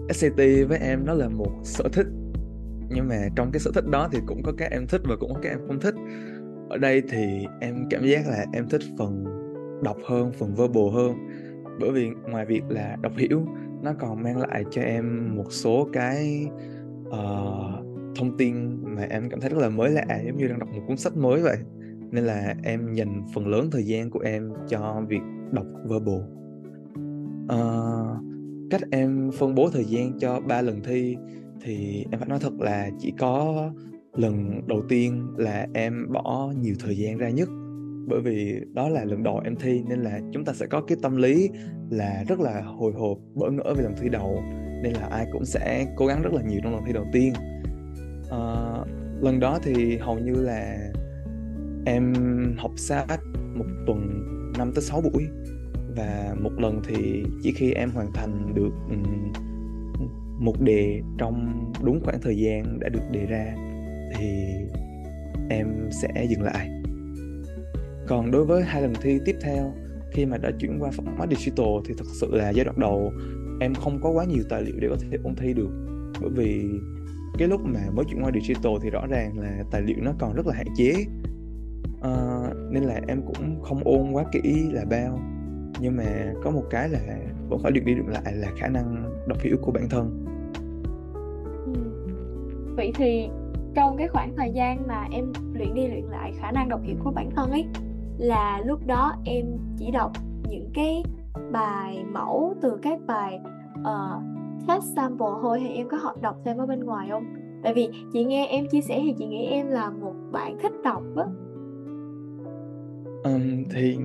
SCT 0.09 0.37
với 0.37 0.77
em 0.81 1.05
nó 1.05 1.13
là 1.13 1.29
một 1.29 1.51
sở 1.63 1.89
thích 1.93 2.07
nhưng 2.93 3.07
mà 3.07 3.27
trong 3.35 3.51
cái 3.51 3.59
sở 3.59 3.71
thích 3.73 3.85
đó 3.91 4.09
thì 4.11 4.19
cũng 4.25 4.43
có 4.43 4.51
các 4.57 4.71
em 4.71 4.87
thích 4.87 5.01
và 5.05 5.15
cũng 5.19 5.33
có 5.33 5.39
các 5.41 5.49
em 5.49 5.59
không 5.67 5.79
thích. 5.79 5.95
Ở 6.69 6.77
đây 6.77 7.01
thì 7.09 7.45
em 7.59 7.75
cảm 7.89 8.05
giác 8.05 8.27
là 8.27 8.45
em 8.53 8.69
thích 8.69 8.81
phần 8.97 9.25
đọc 9.83 9.97
hơn 10.05 10.31
phần 10.39 10.55
verbal 10.55 10.89
hơn. 10.93 11.13
Bởi 11.79 11.91
vì 11.91 12.09
ngoài 12.29 12.45
việc 12.45 12.63
là 12.69 12.97
đọc 13.01 13.13
hiểu 13.17 13.45
nó 13.81 13.93
còn 13.99 14.23
mang 14.23 14.37
lại 14.37 14.63
cho 14.71 14.81
em 14.81 15.35
một 15.35 15.51
số 15.51 15.87
cái 15.93 16.47
uh, 17.07 17.85
thông 18.15 18.37
tin 18.37 18.83
mà 18.95 19.07
em 19.09 19.29
cảm 19.29 19.39
thấy 19.39 19.49
rất 19.49 19.59
là 19.59 19.69
mới 19.69 19.89
lạ 19.89 20.21
giống 20.25 20.37
như 20.37 20.47
đang 20.47 20.59
đọc 20.59 20.69
một 20.73 20.81
cuốn 20.87 20.97
sách 20.97 21.17
mới 21.17 21.41
vậy. 21.41 21.57
Nên 22.11 22.23
là 22.23 22.55
em 22.63 22.93
dành 22.93 23.23
phần 23.33 23.47
lớn 23.47 23.69
thời 23.71 23.83
gian 23.83 24.09
của 24.09 24.19
em 24.19 24.53
cho 24.69 25.01
việc 25.07 25.21
đọc 25.51 25.65
verbal. 25.85 26.21
Uh, 27.43 28.17
cách 28.69 28.81
em 28.91 29.31
phân 29.31 29.55
bố 29.55 29.69
thời 29.69 29.85
gian 29.85 30.19
cho 30.19 30.39
ba 30.39 30.61
lần 30.61 30.83
thi 30.83 31.17
thì 31.63 32.05
em 32.11 32.19
phải 32.19 32.29
nói 32.29 32.39
thật 32.41 32.53
là 32.59 32.89
chỉ 32.99 33.13
có 33.19 33.69
lần 34.13 34.61
đầu 34.67 34.81
tiên 34.89 35.27
là 35.37 35.67
em 35.73 36.11
bỏ 36.11 36.53
nhiều 36.61 36.75
thời 36.79 36.97
gian 36.97 37.17
ra 37.17 37.29
nhất. 37.29 37.49
Bởi 38.07 38.21
vì 38.21 38.61
đó 38.73 38.89
là 38.89 39.05
lần 39.05 39.23
đầu 39.23 39.41
em 39.43 39.55
thi 39.55 39.83
nên 39.89 39.99
là 39.99 40.19
chúng 40.33 40.45
ta 40.45 40.53
sẽ 40.53 40.65
có 40.65 40.81
cái 40.81 40.97
tâm 41.01 41.15
lý 41.15 41.49
là 41.89 42.23
rất 42.27 42.39
là 42.39 42.61
hồi 42.61 42.93
hộp 42.93 43.17
bỡ 43.35 43.49
ngỡ 43.49 43.73
về 43.77 43.83
lần 43.83 43.93
thi 44.01 44.09
đầu. 44.09 44.43
Nên 44.83 44.93
là 44.93 45.07
ai 45.11 45.25
cũng 45.31 45.45
sẽ 45.45 45.85
cố 45.95 46.07
gắng 46.07 46.21
rất 46.21 46.33
là 46.33 46.41
nhiều 46.41 46.59
trong 46.63 46.75
lần 46.75 46.83
thi 46.85 46.93
đầu 46.93 47.05
tiên. 47.11 47.33
À, 48.31 48.75
lần 49.21 49.39
đó 49.39 49.59
thì 49.63 49.97
hầu 49.97 50.19
như 50.19 50.33
là 50.33 50.91
em 51.85 52.13
học 52.57 52.71
sát 52.75 53.05
một 53.55 53.65
tuần 53.87 54.23
5 54.57 54.71
tới 54.75 54.81
6 54.81 55.01
buổi. 55.01 55.27
Và 55.95 56.35
một 56.41 56.51
lần 56.57 56.81
thì 56.87 57.23
chỉ 57.43 57.51
khi 57.51 57.71
em 57.71 57.89
hoàn 57.91 58.13
thành 58.13 58.53
được 58.55 58.71
một 60.41 60.61
đề 60.61 61.01
trong 61.17 61.63
đúng 61.83 61.99
khoảng 62.03 62.21
thời 62.21 62.37
gian 62.37 62.79
đã 62.79 62.89
được 62.89 63.11
đề 63.11 63.25
ra 63.25 63.55
thì 64.15 64.27
em 65.49 65.89
sẽ 65.91 66.25
dừng 66.29 66.41
lại. 66.41 66.69
Còn 68.07 68.31
đối 68.31 68.45
với 68.45 68.63
hai 68.63 68.81
lần 68.81 68.93
thi 69.01 69.19
tiếp 69.25 69.35
theo 69.41 69.73
khi 70.11 70.25
mà 70.25 70.37
đã 70.37 70.51
chuyển 70.59 70.79
qua 70.79 70.89
format 70.89 71.29
digital 71.29 71.67
thì 71.85 71.93
thật 71.97 72.05
sự 72.21 72.35
là 72.35 72.49
giai 72.49 72.65
đoạn 72.65 72.79
đầu 72.79 73.11
em 73.59 73.73
không 73.75 73.99
có 74.01 74.09
quá 74.09 74.25
nhiều 74.25 74.43
tài 74.49 74.61
liệu 74.61 74.75
để 74.79 74.87
có 74.89 74.95
thể 74.99 75.17
ôn 75.23 75.35
thi 75.35 75.53
được. 75.53 75.69
Bởi 76.21 76.29
vì 76.29 76.65
cái 77.37 77.47
lúc 77.47 77.61
mà 77.63 77.79
mới 77.93 78.05
chuyển 78.05 78.23
qua 78.23 78.31
digital 78.33 78.73
thì 78.81 78.89
rõ 78.89 79.07
ràng 79.07 79.39
là 79.39 79.63
tài 79.71 79.81
liệu 79.81 79.97
nó 80.01 80.13
còn 80.19 80.33
rất 80.33 80.47
là 80.47 80.53
hạn 80.53 80.67
chế. 80.77 80.93
À, 82.01 82.13
nên 82.71 82.83
là 82.83 83.01
em 83.07 83.21
cũng 83.21 83.61
không 83.61 83.83
ôn 83.83 84.11
quá 84.11 84.25
kỹ 84.31 84.63
là 84.71 84.85
bao. 84.85 85.19
Nhưng 85.79 85.97
mà 85.97 86.33
có 86.43 86.51
một 86.51 86.63
cái 86.69 86.89
là 86.89 86.99
vẫn 87.49 87.59
phải 87.63 87.71
được 87.71 87.81
đi 87.85 87.95
được 87.95 88.07
lại 88.07 88.33
là 88.33 88.47
khả 88.57 88.67
năng 88.67 89.13
đọc 89.27 89.37
hiểu 89.41 89.57
của 89.61 89.71
bản 89.71 89.89
thân 89.89 90.20
vậy 92.75 92.91
thì 92.95 93.29
trong 93.75 93.97
cái 93.97 94.07
khoảng 94.07 94.33
thời 94.37 94.51
gian 94.51 94.87
mà 94.87 95.07
em 95.11 95.33
luyện 95.53 95.73
đi 95.73 95.87
luyện 95.87 96.03
lại 96.03 96.33
khả 96.39 96.51
năng 96.51 96.69
đọc 96.69 96.81
hiểu 96.83 96.95
của 97.03 97.11
bản 97.11 97.29
thân 97.35 97.51
ấy 97.51 97.65
là 98.17 98.61
lúc 98.65 98.87
đó 98.87 99.13
em 99.25 99.45
chỉ 99.77 99.91
đọc 99.91 100.11
những 100.49 100.69
cái 100.73 101.03
bài 101.51 102.05
mẫu 102.11 102.53
từ 102.61 102.77
các 102.81 102.99
bài 103.07 103.39
uh, 103.79 104.23
test 104.67 104.83
sample 104.95 105.27
thôi 105.41 105.59
hay 105.59 105.71
em 105.71 105.87
có 105.89 105.97
học 105.97 106.21
đọc 106.21 106.35
thêm 106.45 106.57
ở 106.57 106.65
bên 106.65 106.79
ngoài 106.79 107.07
không? 107.09 107.23
Tại 107.63 107.73
vì 107.73 107.89
chị 108.13 108.23
nghe 108.23 108.47
em 108.47 108.65
chia 108.71 108.81
sẻ 108.81 109.01
thì 109.03 109.13
chị 109.17 109.25
nghĩ 109.25 109.45
em 109.45 109.67
là 109.67 109.89
một 109.89 110.13
bạn 110.31 110.57
thích 110.61 110.73
đọc 110.83 111.03
á. 111.15 111.25
Um, 113.23 113.63
thì 113.69 113.97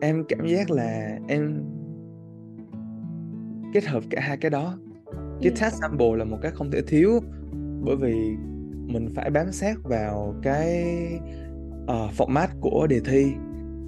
em 0.00 0.24
cảm 0.28 0.46
giác 0.46 0.70
là 0.70 1.18
em 1.28 1.64
kết 3.72 3.86
hợp 3.86 4.02
cả 4.10 4.20
hai 4.20 4.36
cái 4.36 4.50
đó 4.50 4.74
cái 5.42 5.52
ừ. 5.52 5.56
test 5.60 5.74
sample 5.74 6.16
là 6.16 6.24
một 6.24 6.38
cái 6.42 6.52
không 6.52 6.70
thể 6.70 6.82
thiếu 6.82 7.20
bởi 7.84 7.96
vì 7.96 8.14
mình 8.86 9.08
phải 9.14 9.30
bám 9.30 9.52
sát 9.52 9.84
vào 9.84 10.34
cái 10.42 10.84
uh, 11.82 12.12
format 12.18 12.48
của 12.60 12.86
đề 12.90 13.00
thi. 13.04 13.32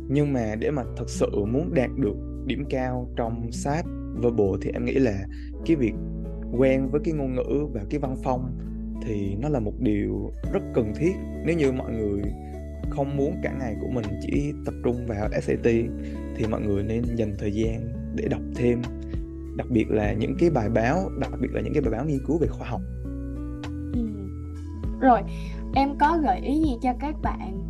Nhưng 0.08 0.32
mà 0.32 0.54
để 0.58 0.70
mà 0.70 0.82
thật 0.96 1.08
sự 1.08 1.44
muốn 1.44 1.74
đạt 1.74 1.90
được 1.96 2.16
điểm 2.46 2.64
cao 2.70 3.08
trong 3.16 3.52
sát 3.52 3.82
verbal 4.22 4.48
thì 4.62 4.70
em 4.74 4.84
nghĩ 4.84 4.94
là 4.94 5.26
cái 5.66 5.76
việc 5.76 5.94
quen 6.58 6.88
với 6.90 7.00
cái 7.04 7.14
ngôn 7.14 7.34
ngữ 7.34 7.66
và 7.72 7.80
cái 7.90 8.00
văn 8.00 8.16
phong 8.24 8.58
thì 9.06 9.34
nó 9.34 9.48
là 9.48 9.60
một 9.60 9.74
điều 9.78 10.30
rất 10.52 10.62
cần 10.74 10.92
thiết. 10.96 11.12
Nếu 11.46 11.56
như 11.56 11.72
mọi 11.72 11.92
người 11.92 12.22
không 12.90 13.16
muốn 13.16 13.36
cả 13.42 13.52
ngày 13.58 13.76
của 13.80 13.88
mình 13.88 14.04
chỉ 14.20 14.52
tập 14.64 14.74
trung 14.84 15.06
vào 15.06 15.28
SAT 15.42 15.64
thì 16.36 16.46
mọi 16.50 16.60
người 16.60 16.82
nên 16.82 17.02
dành 17.16 17.34
thời 17.38 17.52
gian 17.52 17.88
để 18.14 18.28
đọc 18.28 18.42
thêm 18.54 18.82
đặc 19.60 19.70
biệt 19.70 19.90
là 19.90 20.12
những 20.12 20.34
cái 20.38 20.50
bài 20.50 20.68
báo 20.68 21.10
đặc 21.18 21.30
biệt 21.40 21.48
là 21.52 21.60
những 21.60 21.72
cái 21.72 21.82
bài 21.82 21.90
báo 21.90 22.04
nghiên 22.04 22.18
cứu 22.26 22.38
về 22.38 22.46
khoa 22.46 22.68
học 22.68 22.80
ừ. 23.92 24.00
rồi 25.00 25.20
em 25.74 25.98
có 25.98 26.18
gợi 26.22 26.40
ý 26.40 26.58
gì 26.58 26.78
cho 26.82 26.92
các 27.00 27.14
bạn 27.22 27.62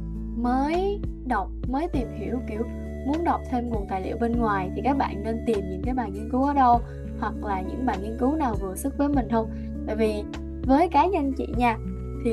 mới 0.42 1.00
đọc 1.26 1.48
mới 1.68 1.88
tìm 1.88 2.08
hiểu 2.18 2.38
kiểu 2.48 2.62
muốn 3.06 3.24
đọc 3.24 3.40
thêm 3.50 3.68
nguồn 3.68 3.86
tài 3.88 4.02
liệu 4.02 4.16
bên 4.20 4.32
ngoài 4.32 4.70
thì 4.76 4.82
các 4.84 4.96
bạn 4.96 5.22
nên 5.24 5.36
tìm 5.46 5.58
những 5.70 5.82
cái 5.84 5.94
bài 5.94 6.10
nghiên 6.10 6.30
cứu 6.32 6.42
ở 6.42 6.54
đâu 6.54 6.80
hoặc 7.20 7.34
là 7.44 7.60
những 7.60 7.86
bài 7.86 7.98
nghiên 8.02 8.16
cứu 8.20 8.36
nào 8.36 8.54
vừa 8.60 8.76
sức 8.76 8.94
với 8.98 9.08
mình 9.08 9.28
không 9.30 9.50
tại 9.86 9.96
vì 9.96 10.22
với 10.66 10.88
cá 10.88 11.06
nhân 11.06 11.32
chị 11.36 11.46
nha 11.56 11.78
thì 12.24 12.32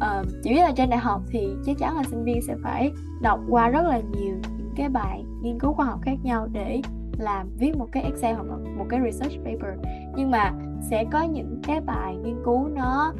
ờ, 0.00 0.20
uh, 0.20 0.26
chỉ 0.42 0.50
biết 0.50 0.60
là 0.60 0.72
trên 0.76 0.90
đại 0.90 0.98
học 0.98 1.22
thì 1.30 1.48
chắc 1.66 1.78
chắn 1.78 1.96
là 1.96 2.02
sinh 2.02 2.24
viên 2.24 2.42
sẽ 2.42 2.56
phải 2.62 2.92
đọc 3.22 3.40
qua 3.48 3.68
rất 3.68 3.82
là 3.82 4.00
nhiều 4.00 4.34
những 4.58 4.72
cái 4.76 4.88
bài 4.88 5.24
nghiên 5.42 5.58
cứu 5.58 5.72
khoa 5.72 5.86
học 5.86 6.00
khác 6.02 6.16
nhau 6.22 6.48
để 6.52 6.80
làm 7.20 7.48
viết 7.58 7.76
một 7.76 7.88
cái 7.92 8.02
Excel 8.02 8.34
hoặc 8.34 8.46
là 8.50 8.56
một 8.78 8.86
cái 8.88 9.00
research 9.04 9.36
paper. 9.44 9.78
Nhưng 10.16 10.30
mà 10.30 10.52
sẽ 10.82 11.04
có 11.12 11.22
những 11.22 11.60
cái 11.62 11.80
bài 11.80 12.16
nghiên 12.16 12.36
cứu 12.44 12.68
nó 12.68 13.12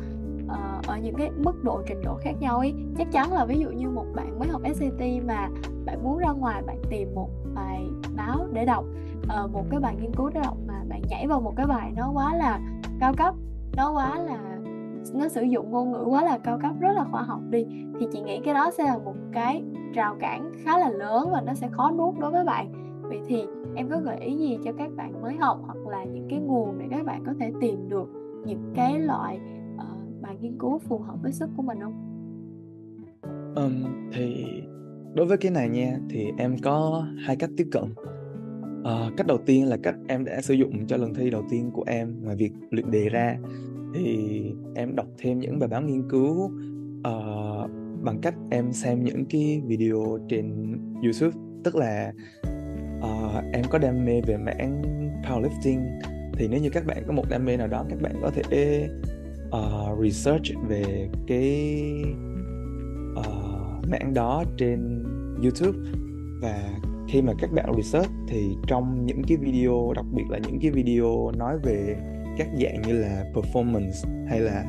uh, 0.45 0.87
ở 0.87 0.99
những 1.03 1.15
cái 1.15 1.31
mức 1.31 1.65
độ 1.65 1.83
trình 1.87 2.03
độ 2.05 2.19
khác 2.23 2.33
nhau 2.41 2.59
ấy. 2.59 2.75
Chắc 2.99 3.13
chắn 3.13 3.33
là 3.33 3.45
ví 3.45 3.59
dụ 3.59 3.71
như 3.71 3.89
một 3.89 4.07
bạn 4.15 4.39
mới 4.39 4.49
học 4.49 4.63
SAT 4.75 5.01
mà 5.27 5.49
bạn 5.85 6.05
muốn 6.05 6.19
ra 6.19 6.31
ngoài 6.31 6.63
bạn 6.67 6.77
tìm 6.91 7.15
một 7.15 7.29
bài 7.55 7.83
báo 8.17 8.47
để 8.53 8.65
đọc 8.65 8.85
uh, 9.23 9.53
một 9.53 9.65
cái 9.71 9.81
bài 9.81 9.97
nghiên 10.01 10.15
cứu 10.15 10.31
để 10.35 10.41
đọc 10.45 10.57
mà 10.67 10.85
bạn 10.89 11.03
nhảy 11.09 11.27
vào 11.27 11.41
một 11.41 11.53
cái 11.57 11.67
bài 11.67 11.93
nó 11.97 12.11
quá 12.15 12.35
là 12.35 12.61
cao 13.01 13.15
cấp 13.17 13.35
nó 13.77 13.93
quá 13.93 14.19
là 14.19 14.39
nó 15.15 15.29
sử 15.29 15.43
dụng 15.43 15.71
ngôn 15.71 15.93
ngữ 15.93 16.05
quá 16.05 16.25
là 16.25 16.39
cao 16.39 16.59
cấp 16.63 16.73
rất 16.81 16.93
là 16.93 17.05
khoa 17.11 17.23
học 17.23 17.41
đi 17.51 17.67
thì 18.01 18.07
chị 18.13 18.21
nghĩ 18.21 18.41
cái 18.45 18.55
đó 18.55 18.71
sẽ 18.71 18.85
là 18.85 18.99
một 18.99 19.15
cái 19.33 19.63
rào 19.95 20.17
cản 20.21 20.53
khá 20.65 20.79
là 20.79 20.91
lớn 20.91 21.29
và 21.33 21.41
nó 21.41 21.55
sẽ 21.55 21.69
khó 21.73 21.91
nuốt 21.91 22.19
đối 22.19 22.31
với 22.31 22.45
bạn. 22.45 22.73
Vậy 23.03 23.21
thì 23.27 23.47
em 23.75 23.89
có 23.91 24.01
gợi 24.01 24.21
ý 24.21 24.37
gì 24.37 24.59
cho 24.65 24.73
các 24.73 24.91
bạn 24.97 25.23
mới 25.23 25.35
học 25.35 25.61
hoặc 25.63 25.87
là 25.87 26.05
những 26.05 26.27
cái 26.31 26.41
nguồn 26.41 26.79
để 26.79 26.87
các 26.91 27.07
bạn 27.07 27.23
có 27.27 27.33
thể 27.41 27.53
tìm 27.61 27.89
được 27.89 28.09
những 28.47 28.73
cái 28.75 29.01
loại 29.01 29.41
uh, 29.75 30.23
bài 30.23 30.37
nghiên 30.41 30.59
cứu 30.59 30.79
phù 30.79 30.99
hợp 30.99 31.17
với 31.23 31.33
sức 31.33 31.51
của 31.57 31.63
mình 31.63 31.79
không? 31.81 32.07
Um, 33.57 34.11
thì 34.13 34.47
đối 35.15 35.27
với 35.27 35.37
cái 35.37 35.51
này 35.51 35.69
nha 35.69 35.99
thì 36.11 36.27
em 36.39 36.57
có 36.63 37.07
hai 37.27 37.37
cách 37.37 37.51
tiếp 37.57 37.69
cận 37.73 37.85
uh, 38.81 39.17
cách 39.17 39.27
đầu 39.27 39.39
tiên 39.47 39.67
là 39.67 39.77
cách 39.83 39.97
em 40.09 40.25
đã 40.25 40.41
sử 40.41 40.55
dụng 40.55 40.87
cho 40.87 40.97
lần 40.97 41.15
thi 41.15 41.31
đầu 41.31 41.43
tiên 41.51 41.71
của 41.73 41.85
em 41.87 42.23
ngoài 42.23 42.37
việc 42.37 42.53
luyện 42.71 42.91
đề 42.91 43.09
ra 43.09 43.37
thì 43.95 44.43
em 44.75 44.97
đọc 44.97 45.07
thêm 45.19 45.39
những 45.39 45.59
bài 45.59 45.69
báo 45.69 45.83
nghiên 45.83 46.09
cứu 46.09 46.45
uh, 46.99 47.71
bằng 48.03 48.19
cách 48.23 48.35
em 48.51 48.73
xem 48.73 49.05
những 49.05 49.25
cái 49.25 49.63
video 49.67 50.19
trên 50.29 50.77
YouTube 51.03 51.37
tức 51.65 51.77
là 51.77 52.13
uh, 53.01 53.45
em 53.53 53.65
có 53.71 53.79
đam 53.79 54.05
mê 54.05 54.21
về 54.21 54.37
mảng 54.37 54.83
powerlifting. 55.23 56.01
Thì 56.33 56.49
nếu 56.49 56.61
như 56.61 56.71
các 56.71 56.87
bạn 56.87 57.03
có 57.07 57.13
một 57.13 57.25
đam 57.29 57.45
mê 57.45 57.57
nào 57.57 57.67
đó 57.67 57.85
các 57.91 58.01
bạn 58.03 58.13
có 58.23 58.31
thể 58.31 58.89
uh, 59.49 60.05
research 60.05 60.45
về 60.69 61.09
cái 61.27 61.73
uh, 63.19 63.89
mảng 63.89 64.15
đó 64.15 64.45
trên 64.57 65.05
YouTube. 65.43 65.79
Và 66.43 66.71
khi 67.09 67.23
mà 67.23 67.33
các 67.39 67.53
bạn 67.53 67.73
research 67.77 68.11
thì 68.29 68.57
trong 68.67 69.07
những 69.07 69.23
cái 69.29 69.37
video 69.37 69.93
đặc 69.97 70.05
biệt 70.15 70.25
là 70.29 70.39
những 70.39 70.59
cái 70.61 70.71
video 70.71 71.31
nói 71.39 71.59
về 71.63 71.97
các 72.39 72.49
dạng 72.63 72.83
như 72.83 72.93
là 72.93 73.25
performance 73.35 74.27
hay 74.29 74.41
là 74.41 74.65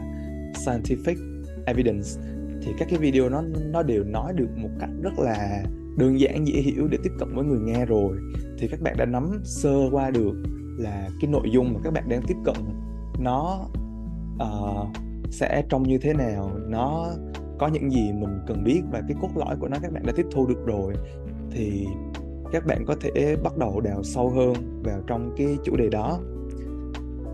scientific 0.53 1.15
evidence 1.65 2.07
thì 2.61 2.71
các 2.77 2.87
cái 2.89 2.99
video 2.99 3.29
nó 3.29 3.43
nó 3.71 3.83
đều 3.83 4.03
nói 4.03 4.33
được 4.33 4.49
một 4.57 4.69
cách 4.79 4.89
rất 5.01 5.19
là 5.19 5.63
đơn 5.97 6.19
giản 6.19 6.47
dễ 6.47 6.61
hiểu 6.61 6.87
để 6.87 6.97
tiếp 7.03 7.11
cận 7.19 7.35
với 7.35 7.45
người 7.45 7.59
nghe 7.59 7.85
rồi. 7.85 8.17
Thì 8.59 8.67
các 8.67 8.81
bạn 8.81 8.95
đã 8.97 9.05
nắm 9.05 9.41
sơ 9.43 9.89
qua 9.91 10.09
được 10.09 10.43
là 10.77 11.09
cái 11.21 11.31
nội 11.31 11.49
dung 11.51 11.73
mà 11.73 11.79
các 11.83 11.93
bạn 11.93 12.09
đang 12.09 12.21
tiếp 12.27 12.37
cận 12.45 12.55
nó 13.19 13.65
uh, 14.43 14.87
sẽ 15.29 15.63
trông 15.69 15.83
như 15.83 15.97
thế 15.97 16.13
nào 16.13 16.51
nó 16.67 17.07
có 17.59 17.67
những 17.67 17.91
gì 17.91 18.11
mình 18.13 18.39
cần 18.47 18.63
biết 18.63 18.81
và 18.91 19.01
cái 19.07 19.17
cốt 19.21 19.29
lõi 19.35 19.55
của 19.59 19.67
nó 19.67 19.77
các 19.81 19.93
bạn 19.93 20.03
đã 20.05 20.13
tiếp 20.15 20.25
thu 20.31 20.47
được 20.47 20.65
rồi. 20.65 20.93
Thì 21.51 21.87
các 22.51 22.65
bạn 22.65 22.85
có 22.85 22.95
thể 23.01 23.35
bắt 23.43 23.57
đầu 23.57 23.81
đào 23.81 24.03
sâu 24.03 24.29
hơn 24.29 24.81
vào 24.83 25.01
trong 25.07 25.33
cái 25.37 25.57
chủ 25.63 25.75
đề 25.75 25.89
đó. 25.89 26.19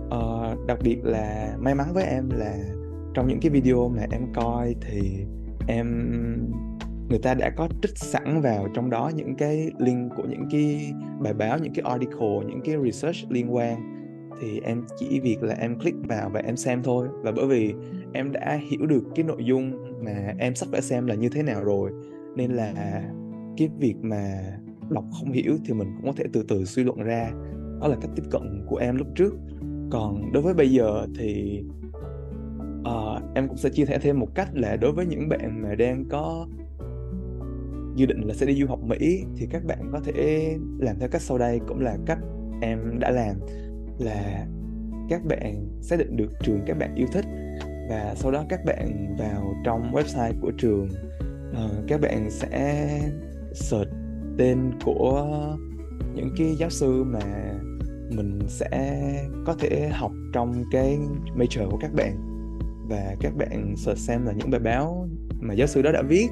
Uh, 0.07 0.67
đặc 0.67 0.77
biệt 0.83 1.05
là 1.05 1.55
may 1.59 1.75
mắn 1.75 1.93
với 1.93 2.03
em 2.03 2.29
là 2.29 2.57
trong 3.13 3.27
những 3.27 3.39
cái 3.39 3.51
video 3.51 3.89
mà 3.89 4.05
em 4.11 4.21
coi 4.35 4.75
thì 4.81 5.25
em 5.67 5.87
người 7.09 7.19
ta 7.19 7.33
đã 7.33 7.49
có 7.49 7.67
trích 7.81 7.97
sẵn 7.97 8.41
vào 8.41 8.67
trong 8.73 8.89
đó 8.89 9.11
những 9.15 9.35
cái 9.35 9.71
link 9.77 10.11
của 10.17 10.23
những 10.29 10.47
cái 10.51 10.93
bài 11.19 11.33
báo 11.33 11.57
những 11.59 11.73
cái 11.73 11.91
article 11.91 12.39
những 12.47 12.61
cái 12.63 12.75
research 12.83 13.31
liên 13.31 13.55
quan. 13.55 13.97
Thì 14.41 14.59
em 14.63 14.83
chỉ 14.99 15.19
việc 15.19 15.43
là 15.43 15.55
em 15.59 15.79
click 15.79 15.97
vào 16.07 16.29
và 16.29 16.39
em 16.39 16.57
xem 16.57 16.83
thôi. 16.83 17.07
Và 17.23 17.31
bởi 17.31 17.47
vì 17.47 17.73
em 18.13 18.31
đã 18.31 18.59
hiểu 18.71 18.85
được 18.85 19.03
cái 19.15 19.25
nội 19.25 19.45
dung 19.45 19.71
mà 20.03 20.33
em 20.39 20.55
sắp 20.55 20.69
phải 20.71 20.81
xem 20.81 21.07
là 21.07 21.15
như 21.15 21.29
thế 21.29 21.43
nào 21.43 21.63
rồi 21.63 21.91
nên 22.35 22.51
là 22.51 22.73
cái 23.57 23.69
việc 23.79 23.95
mà 24.01 24.41
đọc 24.89 25.03
không 25.19 25.31
hiểu 25.31 25.57
thì 25.65 25.73
mình 25.73 25.87
cũng 25.97 26.05
có 26.05 26.13
thể 26.17 26.25
từ 26.33 26.43
từ 26.47 26.65
suy 26.65 26.83
luận 26.83 26.97
ra. 26.97 27.31
Đó 27.81 27.87
là 27.87 27.95
cách 28.01 28.11
tiếp 28.15 28.23
cận 28.31 28.65
của 28.67 28.77
em 28.77 28.95
lúc 28.95 29.07
trước. 29.15 29.33
Còn 29.91 30.31
đối 30.33 30.43
với 30.43 30.53
bây 30.53 30.71
giờ 30.71 31.07
thì 31.19 31.61
uh, 32.79 33.21
em 33.35 33.47
cũng 33.47 33.57
sẽ 33.57 33.69
chia 33.69 33.85
sẻ 33.85 33.99
thêm 34.01 34.19
một 34.19 34.35
cách 34.35 34.49
là 34.53 34.75
đối 34.75 34.91
với 34.91 35.05
những 35.05 35.29
bạn 35.29 35.61
mà 35.61 35.75
đang 35.75 36.05
có 36.09 36.47
dự 37.98 38.06
định 38.06 38.22
là 38.22 38.34
sẽ 38.34 38.46
đi 38.46 38.54
du 38.54 38.68
học 38.68 38.80
Mỹ 38.84 39.24
thì 39.38 39.48
các 39.50 39.66
bạn 39.66 39.89
có 39.92 40.00
thể 40.00 40.56
làm 40.80 41.00
theo 41.00 41.10
cách 41.10 41.22
sau 41.22 41.38
đây 41.38 41.60
cũng 41.68 41.80
là 41.80 41.98
cách 42.06 42.20
em 42.62 43.00
đã 43.00 43.10
làm 43.10 43.36
là 44.00 44.48
các 45.10 45.25
bạn 45.25 45.68
xác 45.82 46.00
định 46.00 46.18
được 46.18 46.32
trường 46.44 46.60
các 46.66 46.77
bạn 46.77 46.96
yêu 46.96 47.08
thích 47.13 47.25
và 47.89 48.13
sau 48.16 48.32
đó 48.32 48.46
các 48.50 48.66
bạn 48.66 49.16
vào 49.20 49.54
trong 49.63 49.92
website 49.92 50.34
của 50.42 50.51
trường. 50.58 50.89
Uh, 51.51 51.88
các 51.88 52.01
bạn 52.01 52.30
sẽ 52.32 52.89
search 53.54 53.92
tên 54.38 54.72
của 54.86 55.27
những 56.16 56.30
cái 56.38 56.56
giáo 56.56 56.70
sư 56.70 57.04
mà 57.04 57.54
mình 58.16 58.39
sẽ 58.48 59.01
có 59.46 59.56
thể 59.60 59.89
học 59.92 60.12
trong 60.34 60.63
cái 60.72 61.00
major 61.38 61.70
của 61.70 61.77
các 61.82 61.94
bạn 61.94 62.18
và 62.89 63.16
các 63.20 63.36
bạn 63.38 63.75
search 63.77 64.00
xem 64.00 64.25
là 64.25 64.32
những 64.32 64.51
bài 64.51 64.60
báo 64.60 65.10
mà 65.39 65.53
giáo 65.53 65.67
sư 65.67 65.81
đó 65.81 65.91
đã 65.91 66.01
viết 66.01 66.27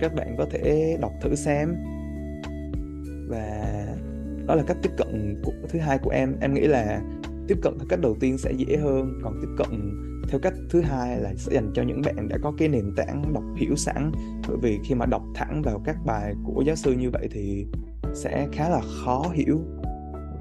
các 0.00 0.14
bạn 0.14 0.34
có 0.38 0.46
thể 0.50 0.96
đọc 1.00 1.12
thử 1.20 1.34
xem. 1.34 1.76
Và 3.28 3.66
đó 4.46 4.54
là 4.54 4.62
cách 4.66 4.76
tiếp 4.82 4.90
cận 4.96 5.42
của, 5.44 5.52
thứ 5.68 5.78
hai 5.78 5.98
của 5.98 6.10
em. 6.10 6.36
Em 6.40 6.54
nghĩ 6.54 6.60
là 6.60 7.00
tiếp 7.48 7.56
cận 7.62 7.78
theo 7.78 7.86
cách 7.88 8.00
đầu 8.00 8.16
tiên 8.20 8.38
sẽ 8.38 8.52
dễ 8.52 8.76
hơn 8.76 9.18
còn 9.22 9.40
tiếp 9.42 9.48
cận 9.58 9.92
theo 10.28 10.40
cách 10.40 10.54
thứ 10.70 10.80
hai 10.80 11.20
là 11.20 11.34
sẽ 11.36 11.54
dành 11.54 11.70
cho 11.74 11.82
những 11.82 12.02
bạn 12.02 12.28
đã 12.28 12.38
có 12.42 12.52
cái 12.58 12.68
nền 12.68 12.92
tảng 12.96 13.32
đọc 13.34 13.44
hiểu 13.56 13.76
sẵn. 13.76 14.12
Bởi 14.48 14.56
vì 14.62 14.78
khi 14.84 14.94
mà 14.94 15.06
đọc 15.06 15.22
thẳng 15.34 15.62
vào 15.62 15.82
các 15.84 15.96
bài 16.06 16.34
của 16.44 16.62
giáo 16.66 16.76
sư 16.76 16.92
như 16.92 17.10
vậy 17.10 17.28
thì 17.30 17.66
sẽ 18.14 18.48
khá 18.52 18.68
là 18.68 18.80
khó 19.04 19.24
hiểu. 19.32 19.60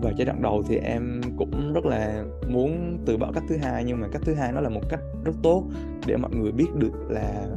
Và 0.01 0.11
giai 0.17 0.25
đoạn 0.25 0.41
đầu 0.41 0.63
thì 0.67 0.77
em 0.77 1.21
cũng 1.37 1.73
rất 1.73 1.85
là 1.85 2.23
muốn 2.49 2.97
từ 3.05 3.17
bỏ 3.17 3.31
cách 3.31 3.43
thứ 3.49 3.57
hai 3.57 3.83
nhưng 3.83 4.01
mà 4.01 4.07
cách 4.11 4.21
thứ 4.25 4.33
hai 4.33 4.51
nó 4.51 4.61
là 4.61 4.69
một 4.69 4.81
cách 4.89 4.99
rất 5.25 5.33
tốt 5.43 5.63
để 6.07 6.17
mọi 6.17 6.31
người 6.35 6.51
biết 6.51 6.75
được 6.75 6.93
là 7.09 7.47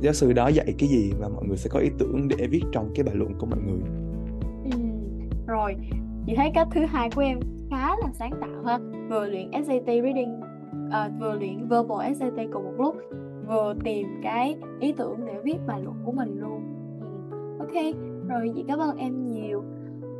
giáo 0.00 0.12
sư 0.12 0.32
đó 0.32 0.48
dạy 0.48 0.74
cái 0.78 0.88
gì 0.88 1.12
và 1.18 1.28
mọi 1.28 1.44
người 1.46 1.56
sẽ 1.56 1.70
có 1.72 1.80
ý 1.80 1.90
tưởng 1.98 2.28
để 2.28 2.46
viết 2.46 2.62
trong 2.72 2.90
cái 2.94 3.04
bài 3.04 3.14
luận 3.14 3.32
của 3.38 3.46
mọi 3.46 3.58
người? 3.66 3.80
Ừ, 4.64 4.78
rồi. 5.46 5.76
Chị 6.26 6.34
thấy 6.36 6.50
cách 6.54 6.68
thứ 6.70 6.80
hai 6.84 7.10
của 7.14 7.20
em 7.20 7.40
khá 7.70 7.88
là 7.88 8.12
sáng 8.12 8.32
tạo 8.40 8.64
ha. 8.64 8.78
Vừa 9.10 9.26
luyện 9.26 9.50
SAT 9.52 9.86
reading 9.86 10.40
uh, 10.86 11.20
vừa 11.20 11.32
luyện 11.32 11.68
verbal 11.68 12.14
SAT 12.14 12.46
cùng 12.52 12.64
một 12.64 12.74
lúc 12.78 12.96
vừa 13.48 13.74
tìm 13.84 14.06
cái 14.22 14.56
ý 14.80 14.92
tưởng 14.92 15.26
để 15.26 15.34
viết 15.44 15.56
bài 15.66 15.80
luận 15.82 15.96
của 16.04 16.12
mình 16.12 16.40
luôn. 16.40 16.62
Ừ, 17.00 17.38
ok. 17.58 17.94
Rồi 18.28 18.52
chị 18.54 18.64
cảm 18.68 18.78
ơn 18.78 18.96
em 18.96 19.28
nhiều. 19.28 19.62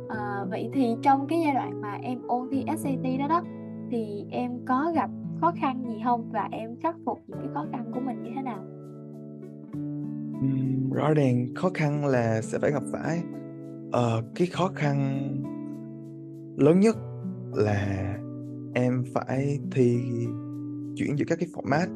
À, 0.09 0.45
vậy 0.49 0.69
thì 0.73 0.95
trong 1.01 1.27
cái 1.27 1.41
giai 1.45 1.53
đoạn 1.53 1.81
mà 1.81 1.97
em 2.01 2.19
ôn 2.27 2.47
thi 2.51 2.65
SAT 2.77 3.19
đó 3.19 3.27
đó 3.27 3.41
thì 3.91 4.25
em 4.31 4.51
có 4.65 4.91
gặp 4.95 5.09
khó 5.41 5.51
khăn 5.61 5.83
gì 5.87 6.01
không? 6.03 6.29
Và 6.31 6.47
em 6.51 6.75
khắc 6.81 6.95
phục 7.05 7.23
những 7.27 7.39
cái 7.39 7.49
khó 7.53 7.65
khăn 7.71 7.91
của 7.93 7.99
mình 7.99 8.23
như 8.23 8.31
thế 8.35 8.41
nào? 8.41 8.63
Rõ 10.93 11.13
ràng 11.13 11.47
khó 11.55 11.69
khăn 11.73 12.05
là 12.05 12.41
sẽ 12.41 12.59
phải 12.59 12.71
gặp 12.71 12.83
phải. 12.91 13.21
Uh, 13.87 14.25
cái 14.35 14.47
khó 14.47 14.71
khăn 14.75 15.19
lớn 16.57 16.79
nhất 16.79 16.97
là 17.53 18.15
em 18.73 19.03
phải 19.13 19.59
thi 19.71 19.99
chuyển 20.95 21.17
giữa 21.17 21.25
các 21.27 21.39
cái 21.39 21.49
format. 21.53 21.87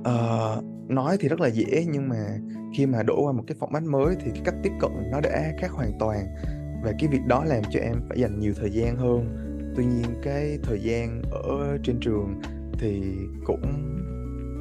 Uh, 0.00 0.64
nói 0.90 1.16
thì 1.20 1.28
rất 1.28 1.40
là 1.40 1.48
dễ 1.48 1.86
nhưng 1.90 2.08
mà 2.08 2.38
khi 2.74 2.86
mà 2.86 3.02
đổ 3.02 3.22
qua 3.24 3.32
một 3.32 3.44
cái 3.46 3.56
format 3.60 3.90
mới 3.90 4.16
thì 4.20 4.30
cái 4.30 4.42
cách 4.44 4.54
tiếp 4.62 4.72
cận 4.80 4.90
nó 5.12 5.20
đã 5.20 5.52
khác 5.58 5.70
hoàn 5.70 5.92
toàn. 5.98 6.26
Và 6.84 6.92
cái 6.98 7.08
việc 7.12 7.26
đó 7.26 7.44
làm 7.44 7.62
cho 7.70 7.80
em 7.80 7.96
phải 8.08 8.20
dành 8.20 8.38
nhiều 8.38 8.52
thời 8.56 8.70
gian 8.70 8.96
hơn. 8.96 9.36
Tuy 9.76 9.84
nhiên 9.84 10.04
cái 10.22 10.58
thời 10.62 10.80
gian 10.80 11.22
ở 11.30 11.78
trên 11.82 12.00
trường 12.00 12.40
thì 12.78 13.02
cũng 13.44 13.89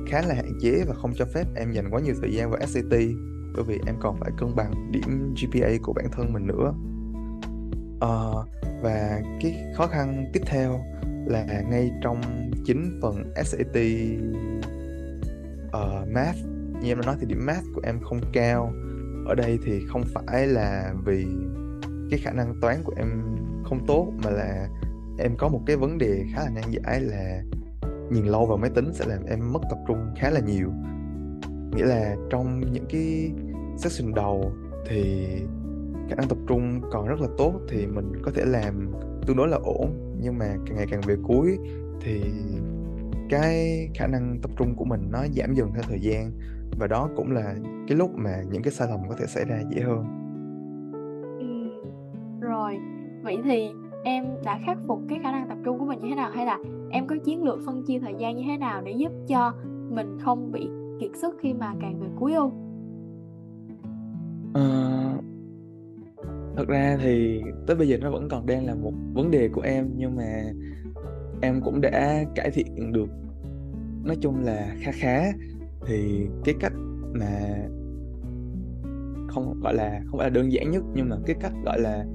khá 0.10 0.22
là 0.22 0.36
hạn 0.36 0.58
chế 0.62 0.84
và 0.88 0.94
không 0.94 1.14
cho 1.16 1.26
phép 1.26 1.44
em 1.56 1.72
dành 1.72 1.90
quá 1.92 2.02
nhiều 2.02 2.16
thời 2.22 2.34
gian 2.34 2.52
vào 2.52 2.60
SAT 2.68 3.00
bởi 3.56 3.64
vì 3.68 3.80
em 3.86 3.96
còn 4.00 4.20
phải 4.20 4.32
cân 4.38 4.56
bằng 4.56 4.92
điểm 4.92 5.36
GPA 5.42 5.70
của 5.84 5.94
bản 5.94 6.06
thân 6.12 6.34
mình 6.34 6.48
nữa. 6.48 6.74
Uh, 7.96 8.48
và 8.82 9.22
cái 9.42 9.56
khó 9.76 9.88
khăn 9.88 10.26
tiếp 10.34 10.42
theo 10.46 10.80
là 11.26 11.64
ngay 11.70 11.92
trong 12.02 12.22
chính 12.66 13.00
phần 13.02 13.34
SAT 13.46 13.68
uh, 13.68 13.72
ờ, 15.72 16.06
math. 16.14 16.38
Như 16.82 16.92
em 16.92 17.00
đã 17.00 17.06
nói 17.06 17.16
thì 17.20 17.26
điểm 17.26 17.46
math 17.46 17.64
của 17.76 17.82
em 17.84 18.00
không 18.02 18.22
cao. 18.34 18.74
Ở 19.26 19.36
đây 19.36 19.60
thì 19.66 19.80
không 19.88 20.04
phải 20.14 20.48
là 20.48 20.94
vì 21.06 21.26
cái 22.10 22.20
khả 22.20 22.32
năng 22.32 22.56
toán 22.62 22.84
của 22.84 22.94
em 22.98 23.22
không 23.64 23.86
tốt 23.88 24.14
mà 24.24 24.30
là 24.30 24.68
em 25.20 25.36
có 25.38 25.50
một 25.50 25.62
cái 25.66 25.76
vấn 25.76 25.98
đề 25.98 26.26
khá 26.34 26.44
là 26.44 26.50
nan 26.50 26.72
giải 26.72 27.02
là 27.02 27.42
nhìn 28.12 28.26
lâu 28.26 28.46
vào 28.46 28.58
máy 28.58 28.70
tính 28.70 28.94
sẽ 28.94 29.06
làm 29.08 29.26
em 29.26 29.54
mất 29.54 29.60
tập 29.70 29.78
trung 29.88 29.98
khá 30.16 30.30
là 30.30 30.40
nhiều. 30.40 30.72
Nghĩa 31.76 31.86
là 31.86 32.16
trong 32.30 32.72
những 32.72 32.86
cái 32.90 33.32
section 33.78 34.14
đầu 34.16 34.52
thì 34.88 35.28
khả 36.10 36.16
năng 36.16 36.28
tập 36.28 36.38
trung 36.48 36.82
còn 36.92 37.08
rất 37.08 37.22
là 37.22 37.28
tốt 37.38 37.54
thì 37.70 37.86
mình 37.86 38.12
có 38.24 38.32
thể 38.36 38.46
làm 38.46 38.92
tương 39.28 39.38
đối 39.38 39.48
là 39.48 39.58
ổn. 39.64 40.16
Nhưng 40.22 40.38
mà 40.38 40.56
càng 40.66 40.78
ngày 40.78 40.86
càng 40.90 41.02
về 41.02 41.16
cuối 41.24 41.58
thì 42.02 42.22
cái 43.30 43.90
khả 43.96 44.08
năng 44.08 44.40
tập 44.42 44.52
trung 44.58 44.76
của 44.76 44.86
mình 44.86 45.02
nó 45.12 45.20
giảm 45.36 45.54
dần 45.54 45.72
theo 45.74 45.84
thời 45.88 46.00
gian. 46.00 46.32
Và 46.80 46.88
đó 46.88 47.10
cũng 47.16 47.32
là 47.32 47.56
cái 47.88 47.98
lúc 47.98 48.12
mà 48.16 48.42
những 48.52 48.64
cái 48.64 48.74
sai 48.74 48.88
lầm 48.88 49.00
có 49.10 49.16
thể 49.20 49.26
xảy 49.26 49.46
ra 49.46 49.62
dễ 49.70 49.82
hơn. 49.82 50.06
Ừ. 51.40 51.70
rồi. 52.42 52.78
Vậy 53.24 53.38
thì 53.44 53.70
em 54.04 54.26
đã 54.44 54.60
khắc 54.66 54.78
phục 54.88 55.00
cái 55.10 55.20
khả 55.24 55.32
năng 55.32 55.50
tập 55.50 55.58
trung 55.66 55.80
của 55.80 55.86
mình 55.86 56.00
như 56.02 56.10
thế 56.10 56.16
nào 56.16 56.32
hay 56.32 56.46
là 56.46 56.60
em 56.92 57.08
có 57.08 57.16
chiến 57.26 57.44
lược 57.44 57.60
phân 57.66 57.84
chia 57.84 58.00
thời 58.00 58.14
gian 58.18 58.36
như 58.36 58.44
thế 58.48 58.58
nào 58.58 58.82
để 58.82 58.92
giúp 58.92 59.12
cho 59.28 59.54
mình 59.90 60.18
không 60.22 60.52
bị 60.52 60.70
kiệt 61.00 61.12
sức 61.16 61.38
khi 61.40 61.54
mà 61.54 61.74
càng 61.82 62.00
về 62.00 62.08
cuối 62.20 62.34
không? 62.36 62.66
À, 64.54 64.64
thật 66.56 66.68
ra 66.68 66.98
thì 67.02 67.42
tới 67.68 67.76
bây 67.76 67.88
giờ 67.88 67.98
nó 67.98 68.12
vẫn 68.12 68.28
còn 68.30 68.46
đang 68.46 68.66
là 68.66 68.76
một 68.76 68.94
vấn 69.14 69.32
đề 69.32 69.50
của 69.50 69.62
em 69.62 69.90
nhưng 69.98 70.16
mà 70.16 70.44
em 71.42 71.62
cũng 71.62 71.82
đã 71.82 72.24
cải 72.36 72.52
thiện 72.52 72.94
được 72.94 73.10
nói 74.04 74.18
chung 74.22 74.44
là 74.44 74.76
khá 74.80 74.92
khá 74.92 75.24
thì 75.86 76.28
cái 76.44 76.56
cách 76.60 76.74
mà 77.14 77.56
không 79.28 79.60
gọi 79.64 79.74
là 79.74 80.02
không 80.06 80.18
phải 80.18 80.30
là 80.30 80.36
đơn 80.36 80.52
giản 80.52 80.72
nhất 80.72 80.84
nhưng 80.96 81.10
mà 81.10 81.16
cái 81.26 81.36
cách 81.40 81.54
gọi 81.66 81.82
là 81.82 82.06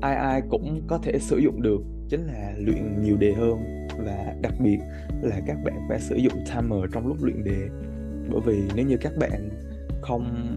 ai 0.00 0.16
ai 0.16 0.42
cũng 0.50 0.82
có 0.86 0.98
thể 0.98 1.18
sử 1.18 1.38
dụng 1.38 1.62
được, 1.62 1.80
chính 2.08 2.26
là 2.26 2.52
luyện 2.58 3.02
nhiều 3.02 3.16
đề 3.16 3.32
hơn. 3.32 3.86
Và 3.98 4.34
đặc 4.42 4.54
biệt 4.60 4.78
là 5.22 5.40
các 5.46 5.56
bạn 5.64 5.74
phải 5.88 6.00
sử 6.00 6.16
dụng 6.16 6.32
timer 6.32 6.78
trong 6.92 7.06
lúc 7.06 7.16
luyện 7.22 7.44
đề. 7.44 7.68
Bởi 8.30 8.40
vì 8.46 8.62
nếu 8.74 8.86
như 8.86 8.96
các 8.96 9.12
bạn 9.18 9.50
không 10.02 10.56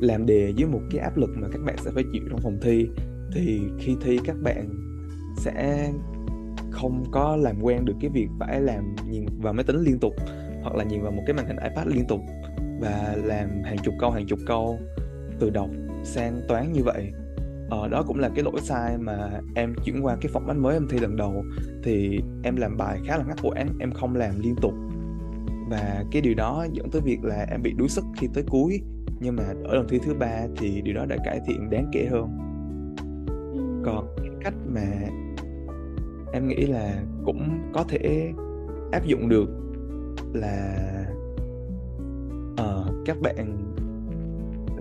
làm 0.00 0.26
đề 0.26 0.52
với 0.56 0.66
một 0.66 0.80
cái 0.90 1.00
áp 1.00 1.16
lực 1.16 1.30
mà 1.34 1.48
các 1.52 1.60
bạn 1.66 1.76
sẽ 1.78 1.90
phải 1.94 2.04
chịu 2.12 2.22
trong 2.30 2.40
phòng 2.40 2.58
thi, 2.62 2.88
thì 3.32 3.60
khi 3.78 3.96
thi 4.02 4.18
các 4.24 4.36
bạn 4.42 4.68
sẽ 5.36 5.88
không 6.70 7.04
có 7.12 7.36
làm 7.36 7.62
quen 7.62 7.84
được 7.84 7.94
cái 8.00 8.10
việc 8.14 8.28
phải 8.40 8.60
làm 8.60 8.96
nhìn 9.10 9.26
vào 9.42 9.52
máy 9.52 9.64
tính 9.64 9.76
liên 9.76 9.98
tục, 9.98 10.14
hoặc 10.62 10.76
là 10.76 10.84
nhìn 10.84 11.02
vào 11.02 11.12
một 11.12 11.22
cái 11.26 11.34
màn 11.34 11.46
hình 11.46 11.56
iPad 11.56 11.86
liên 11.86 12.04
tục, 12.08 12.20
và 12.80 13.16
làm 13.24 13.62
hàng 13.64 13.78
chục 13.78 13.94
câu, 14.00 14.10
hàng 14.10 14.26
chục 14.26 14.38
câu 14.46 14.78
từ 15.38 15.50
đọc 15.50 15.70
sang 16.04 16.40
toán 16.48 16.72
như 16.72 16.82
vậy 16.82 17.12
ờ, 17.70 17.88
đó 17.88 18.02
cũng 18.06 18.18
là 18.18 18.28
cái 18.34 18.44
lỗi 18.44 18.60
sai 18.60 18.98
mà 18.98 19.30
em 19.54 19.74
chuyển 19.84 20.04
qua 20.04 20.16
cái 20.20 20.32
format 20.32 20.60
mới 20.60 20.74
em 20.74 20.88
thi 20.88 20.98
lần 20.98 21.16
đầu. 21.16 21.44
Thì 21.82 22.20
em 22.42 22.56
làm 22.56 22.76
bài 22.76 23.00
khá 23.06 23.18
là 23.18 23.24
ngắt 23.24 23.38
quãng 23.42 23.68
em 23.80 23.92
không 23.92 24.16
làm 24.16 24.40
liên 24.40 24.54
tục. 24.62 24.74
Và 25.70 26.04
cái 26.10 26.22
điều 26.22 26.34
đó 26.34 26.66
dẫn 26.72 26.90
tới 26.90 27.02
việc 27.04 27.24
là 27.24 27.46
em 27.50 27.62
bị 27.62 27.72
đuối 27.72 27.88
sức 27.88 28.04
khi 28.16 28.28
tới 28.34 28.44
cuối. 28.48 28.80
Nhưng 29.20 29.36
mà 29.36 29.44
ở 29.64 29.74
lần 29.74 29.88
thi 29.88 29.98
thứ 30.04 30.14
ba 30.14 30.46
thì 30.56 30.82
điều 30.82 30.94
đó 30.94 31.04
đã 31.08 31.16
cải 31.24 31.40
thiện 31.46 31.70
đáng 31.70 31.90
kể 31.92 32.06
hơn. 32.10 32.28
Còn 33.84 34.16
cách 34.44 34.54
mà 34.66 34.86
em 36.32 36.48
nghĩ 36.48 36.66
là 36.66 37.02
cũng 37.24 37.70
có 37.72 37.84
thể 37.88 38.32
áp 38.92 39.04
dụng 39.04 39.28
được 39.28 39.48
là 40.32 40.86
uh, 42.52 42.94
các 43.04 43.16
bạn 43.20 43.63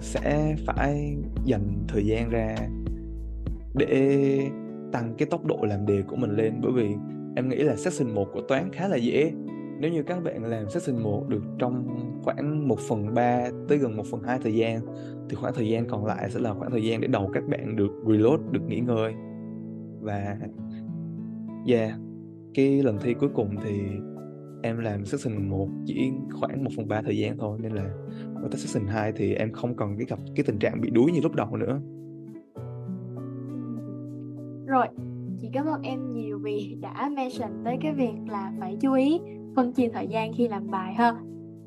sẽ 0.03 0.55
phải 0.65 1.17
dành 1.45 1.83
thời 1.87 2.05
gian 2.05 2.29
ra 2.29 2.55
để 3.73 4.39
tăng 4.91 5.13
cái 5.17 5.27
tốc 5.31 5.45
độ 5.45 5.57
làm 5.61 5.85
đề 5.85 6.01
của 6.01 6.15
mình 6.15 6.35
lên. 6.35 6.53
Bởi 6.61 6.71
vì 6.71 6.95
em 7.35 7.49
nghĩ 7.49 7.57
là 7.57 7.75
section 7.75 8.15
1 8.15 8.27
của 8.33 8.41
toán 8.41 8.71
khá 8.71 8.87
là 8.87 8.95
dễ. 8.95 9.31
Nếu 9.79 9.91
như 9.91 10.03
các 10.03 10.23
bạn 10.23 10.43
làm 10.43 10.69
section 10.69 11.03
1 11.03 11.29
được 11.29 11.43
trong 11.59 11.97
khoảng 12.23 12.67
1 12.67 12.79
phần 12.79 13.13
3 13.13 13.49
tới 13.67 13.77
gần 13.77 13.97
1 13.97 14.03
phần 14.11 14.23
2 14.23 14.39
thời 14.43 14.55
gian 14.55 14.79
thì 15.29 15.35
khoảng 15.35 15.53
thời 15.53 15.69
gian 15.69 15.87
còn 15.89 16.05
lại 16.05 16.29
sẽ 16.29 16.39
là 16.39 16.53
khoảng 16.53 16.71
thời 16.71 16.83
gian 16.83 17.01
để 17.01 17.07
đầu 17.07 17.29
các 17.33 17.43
bạn 17.47 17.75
được 17.75 17.91
reload, 18.07 18.39
được 18.51 18.61
nghỉ 18.67 18.79
ngơi. 18.79 19.13
Và 20.01 20.37
yeah 21.67 21.93
cái 22.53 22.83
lần 22.83 22.97
thi 23.01 23.13
cuối 23.13 23.29
cùng 23.35 23.55
thì 23.63 23.81
em 24.63 24.77
làm 24.77 25.05
session 25.05 25.49
1 25.49 25.69
chỉ 25.85 26.11
khoảng 26.31 26.63
1 26.63 26.69
phần 26.77 26.87
3 26.87 27.01
thời 27.01 27.17
gian 27.17 27.37
thôi, 27.37 27.57
nên 27.61 27.71
là 27.71 27.83
qua 28.33 28.47
tới 28.51 28.59
session 28.59 28.87
2 28.87 29.11
thì 29.15 29.33
em 29.33 29.51
không 29.51 29.75
còn 29.75 29.97
cái 29.97 30.05
gặp, 30.09 30.19
cái 30.35 30.43
tình 30.47 30.59
trạng 30.59 30.81
bị 30.81 30.89
đuối 30.89 31.11
như 31.11 31.19
lúc 31.23 31.35
đầu 31.35 31.57
nữa. 31.57 31.81
Rồi, 34.67 34.87
chị 35.41 35.49
cảm 35.53 35.65
ơn 35.65 35.81
em 35.81 36.11
nhiều 36.11 36.39
vì 36.43 36.77
đã 36.81 37.09
mention 37.15 37.51
tới 37.65 37.77
cái 37.81 37.93
việc 37.93 38.13
là 38.27 38.51
phải 38.59 38.77
chú 38.81 38.93
ý 38.93 39.19
phân 39.55 39.73
chia 39.73 39.89
thời 39.93 40.07
gian 40.07 40.33
khi 40.33 40.47
làm 40.47 40.71
bài 40.71 40.93
ha. 40.93 41.13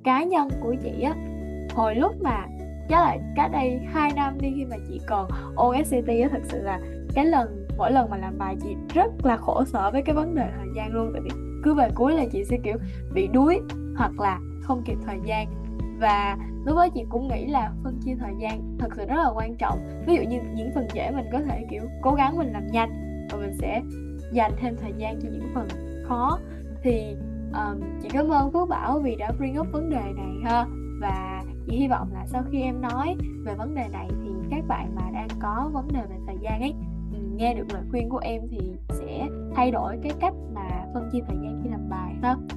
Cá 0.05 0.25
nhân 0.25 0.49
của 0.63 0.75
chị 0.83 1.03
á, 1.03 1.15
hồi 1.75 1.95
lúc 1.95 2.13
mà 2.23 2.47
chắc 2.89 3.01
là 3.01 3.17
cách 3.37 3.51
đây 3.53 3.79
2 3.87 4.11
năm 4.17 4.35
đi 4.41 4.49
khi 4.57 4.65
mà 4.65 4.77
chị 4.89 5.01
còn 5.09 5.29
OSCT 5.57 6.09
á, 6.09 6.29
thật 6.31 6.43
sự 6.45 6.63
là 6.63 6.81
cái 7.15 7.27
lần, 7.27 7.67
mỗi 7.79 7.93
lần 7.93 8.11
mà 8.11 8.17
làm 8.17 8.39
bài 8.39 8.57
chị 8.63 8.69
rất 8.95 9.27
là 9.27 9.37
khổ 9.37 9.65
sở 9.65 9.91
với 9.91 10.03
cái 10.03 10.15
vấn 10.15 10.35
đề 10.35 10.49
thời 10.57 10.69
gian 10.77 10.95
luôn, 10.95 11.11
tại 11.13 11.23
vì 11.25 11.46
cứ 11.63 11.75
về 11.75 11.89
cuối 11.95 12.13
là 12.13 12.25
chị 12.33 12.45
sẽ 12.45 12.57
kiểu 12.65 12.77
bị 13.15 13.27
đuối 13.27 13.61
hoặc 13.97 14.21
là 14.21 14.41
không 14.63 14.83
kịp 14.85 14.97
thời 15.07 15.19
gian. 15.25 15.47
Và 16.01 16.37
lúc 16.65 16.77
đó 16.77 16.89
chị 16.95 17.05
cũng 17.09 17.29
nghĩ 17.29 17.47
là 17.47 17.73
phân 17.85 17.99
chia 18.05 18.15
thời 18.21 18.33
gian 18.39 18.77
thật 18.79 18.89
sự 18.97 19.07
rất 19.07 19.17
là 19.17 19.31
quan 19.35 19.57
trọng. 19.57 19.79
Ví 20.07 20.17
dụ 20.17 20.23
như 20.23 20.39
những 20.55 20.71
phần 20.75 20.87
dễ 20.95 21.11
mình 21.11 21.27
có 21.33 21.39
thể 21.43 21.67
kiểu 21.71 21.83
cố 22.03 22.15
gắng 22.15 22.39
mình 22.39 22.53
làm 22.53 22.67
nhanh 22.73 22.91
và 23.31 23.39
mình 23.39 23.55
sẽ 23.61 23.83
dành 24.33 24.53
thêm 24.57 24.77
thời 24.81 24.93
gian 24.97 25.21
cho 25.23 25.29
những 25.33 25.51
phần 25.55 25.69
khó. 26.05 26.39
Thì 26.83 27.17
um, 27.53 27.81
chị 28.03 28.09
cảm 28.13 28.29
ơn 28.29 28.53
Phước 28.53 28.69
Bảo 28.69 28.99
vì 28.99 29.17
đã 29.17 29.33
bring 29.39 29.61
up 29.61 29.67
vấn 29.73 29.91
đề 29.91 30.13
này 30.17 30.35
ha. 30.45 30.67
Và 31.01 31.43
chị 31.67 31.77
hy 31.77 31.89
vọng 31.89 32.09
là 32.15 32.27
sau 32.27 32.43
khi 32.51 32.63
em 32.63 32.81
nói 32.81 33.17
về 33.45 33.55
vấn 33.55 33.75
đề 33.75 33.85
này 33.93 34.09
thì 34.25 34.31
các 34.51 34.65
bạn 34.69 34.95
mà 34.95 35.11
đang 35.15 35.29
có 35.41 35.71
vấn 35.73 35.89
đề 35.93 36.01
về 36.11 36.17
thời 36.27 36.37
gian 36.43 36.61
ấy 36.61 36.75
nghe 37.37 37.55
được 37.55 37.67
lời 37.73 37.83
khuyên 37.91 38.09
của 38.09 38.19
em 38.19 38.43
thì 38.51 38.59
sẽ 38.91 39.29
thay 39.55 39.71
đổi 39.71 39.99
cái 40.03 40.13
cách 40.21 40.35
mà 40.55 40.76
phân 40.97 41.11
chia 41.13 41.21
thời 41.29 41.37
gian 41.43 41.61
khi 41.65 41.71
làm 41.71 41.89
bài 41.89 42.15
ha 42.23 42.57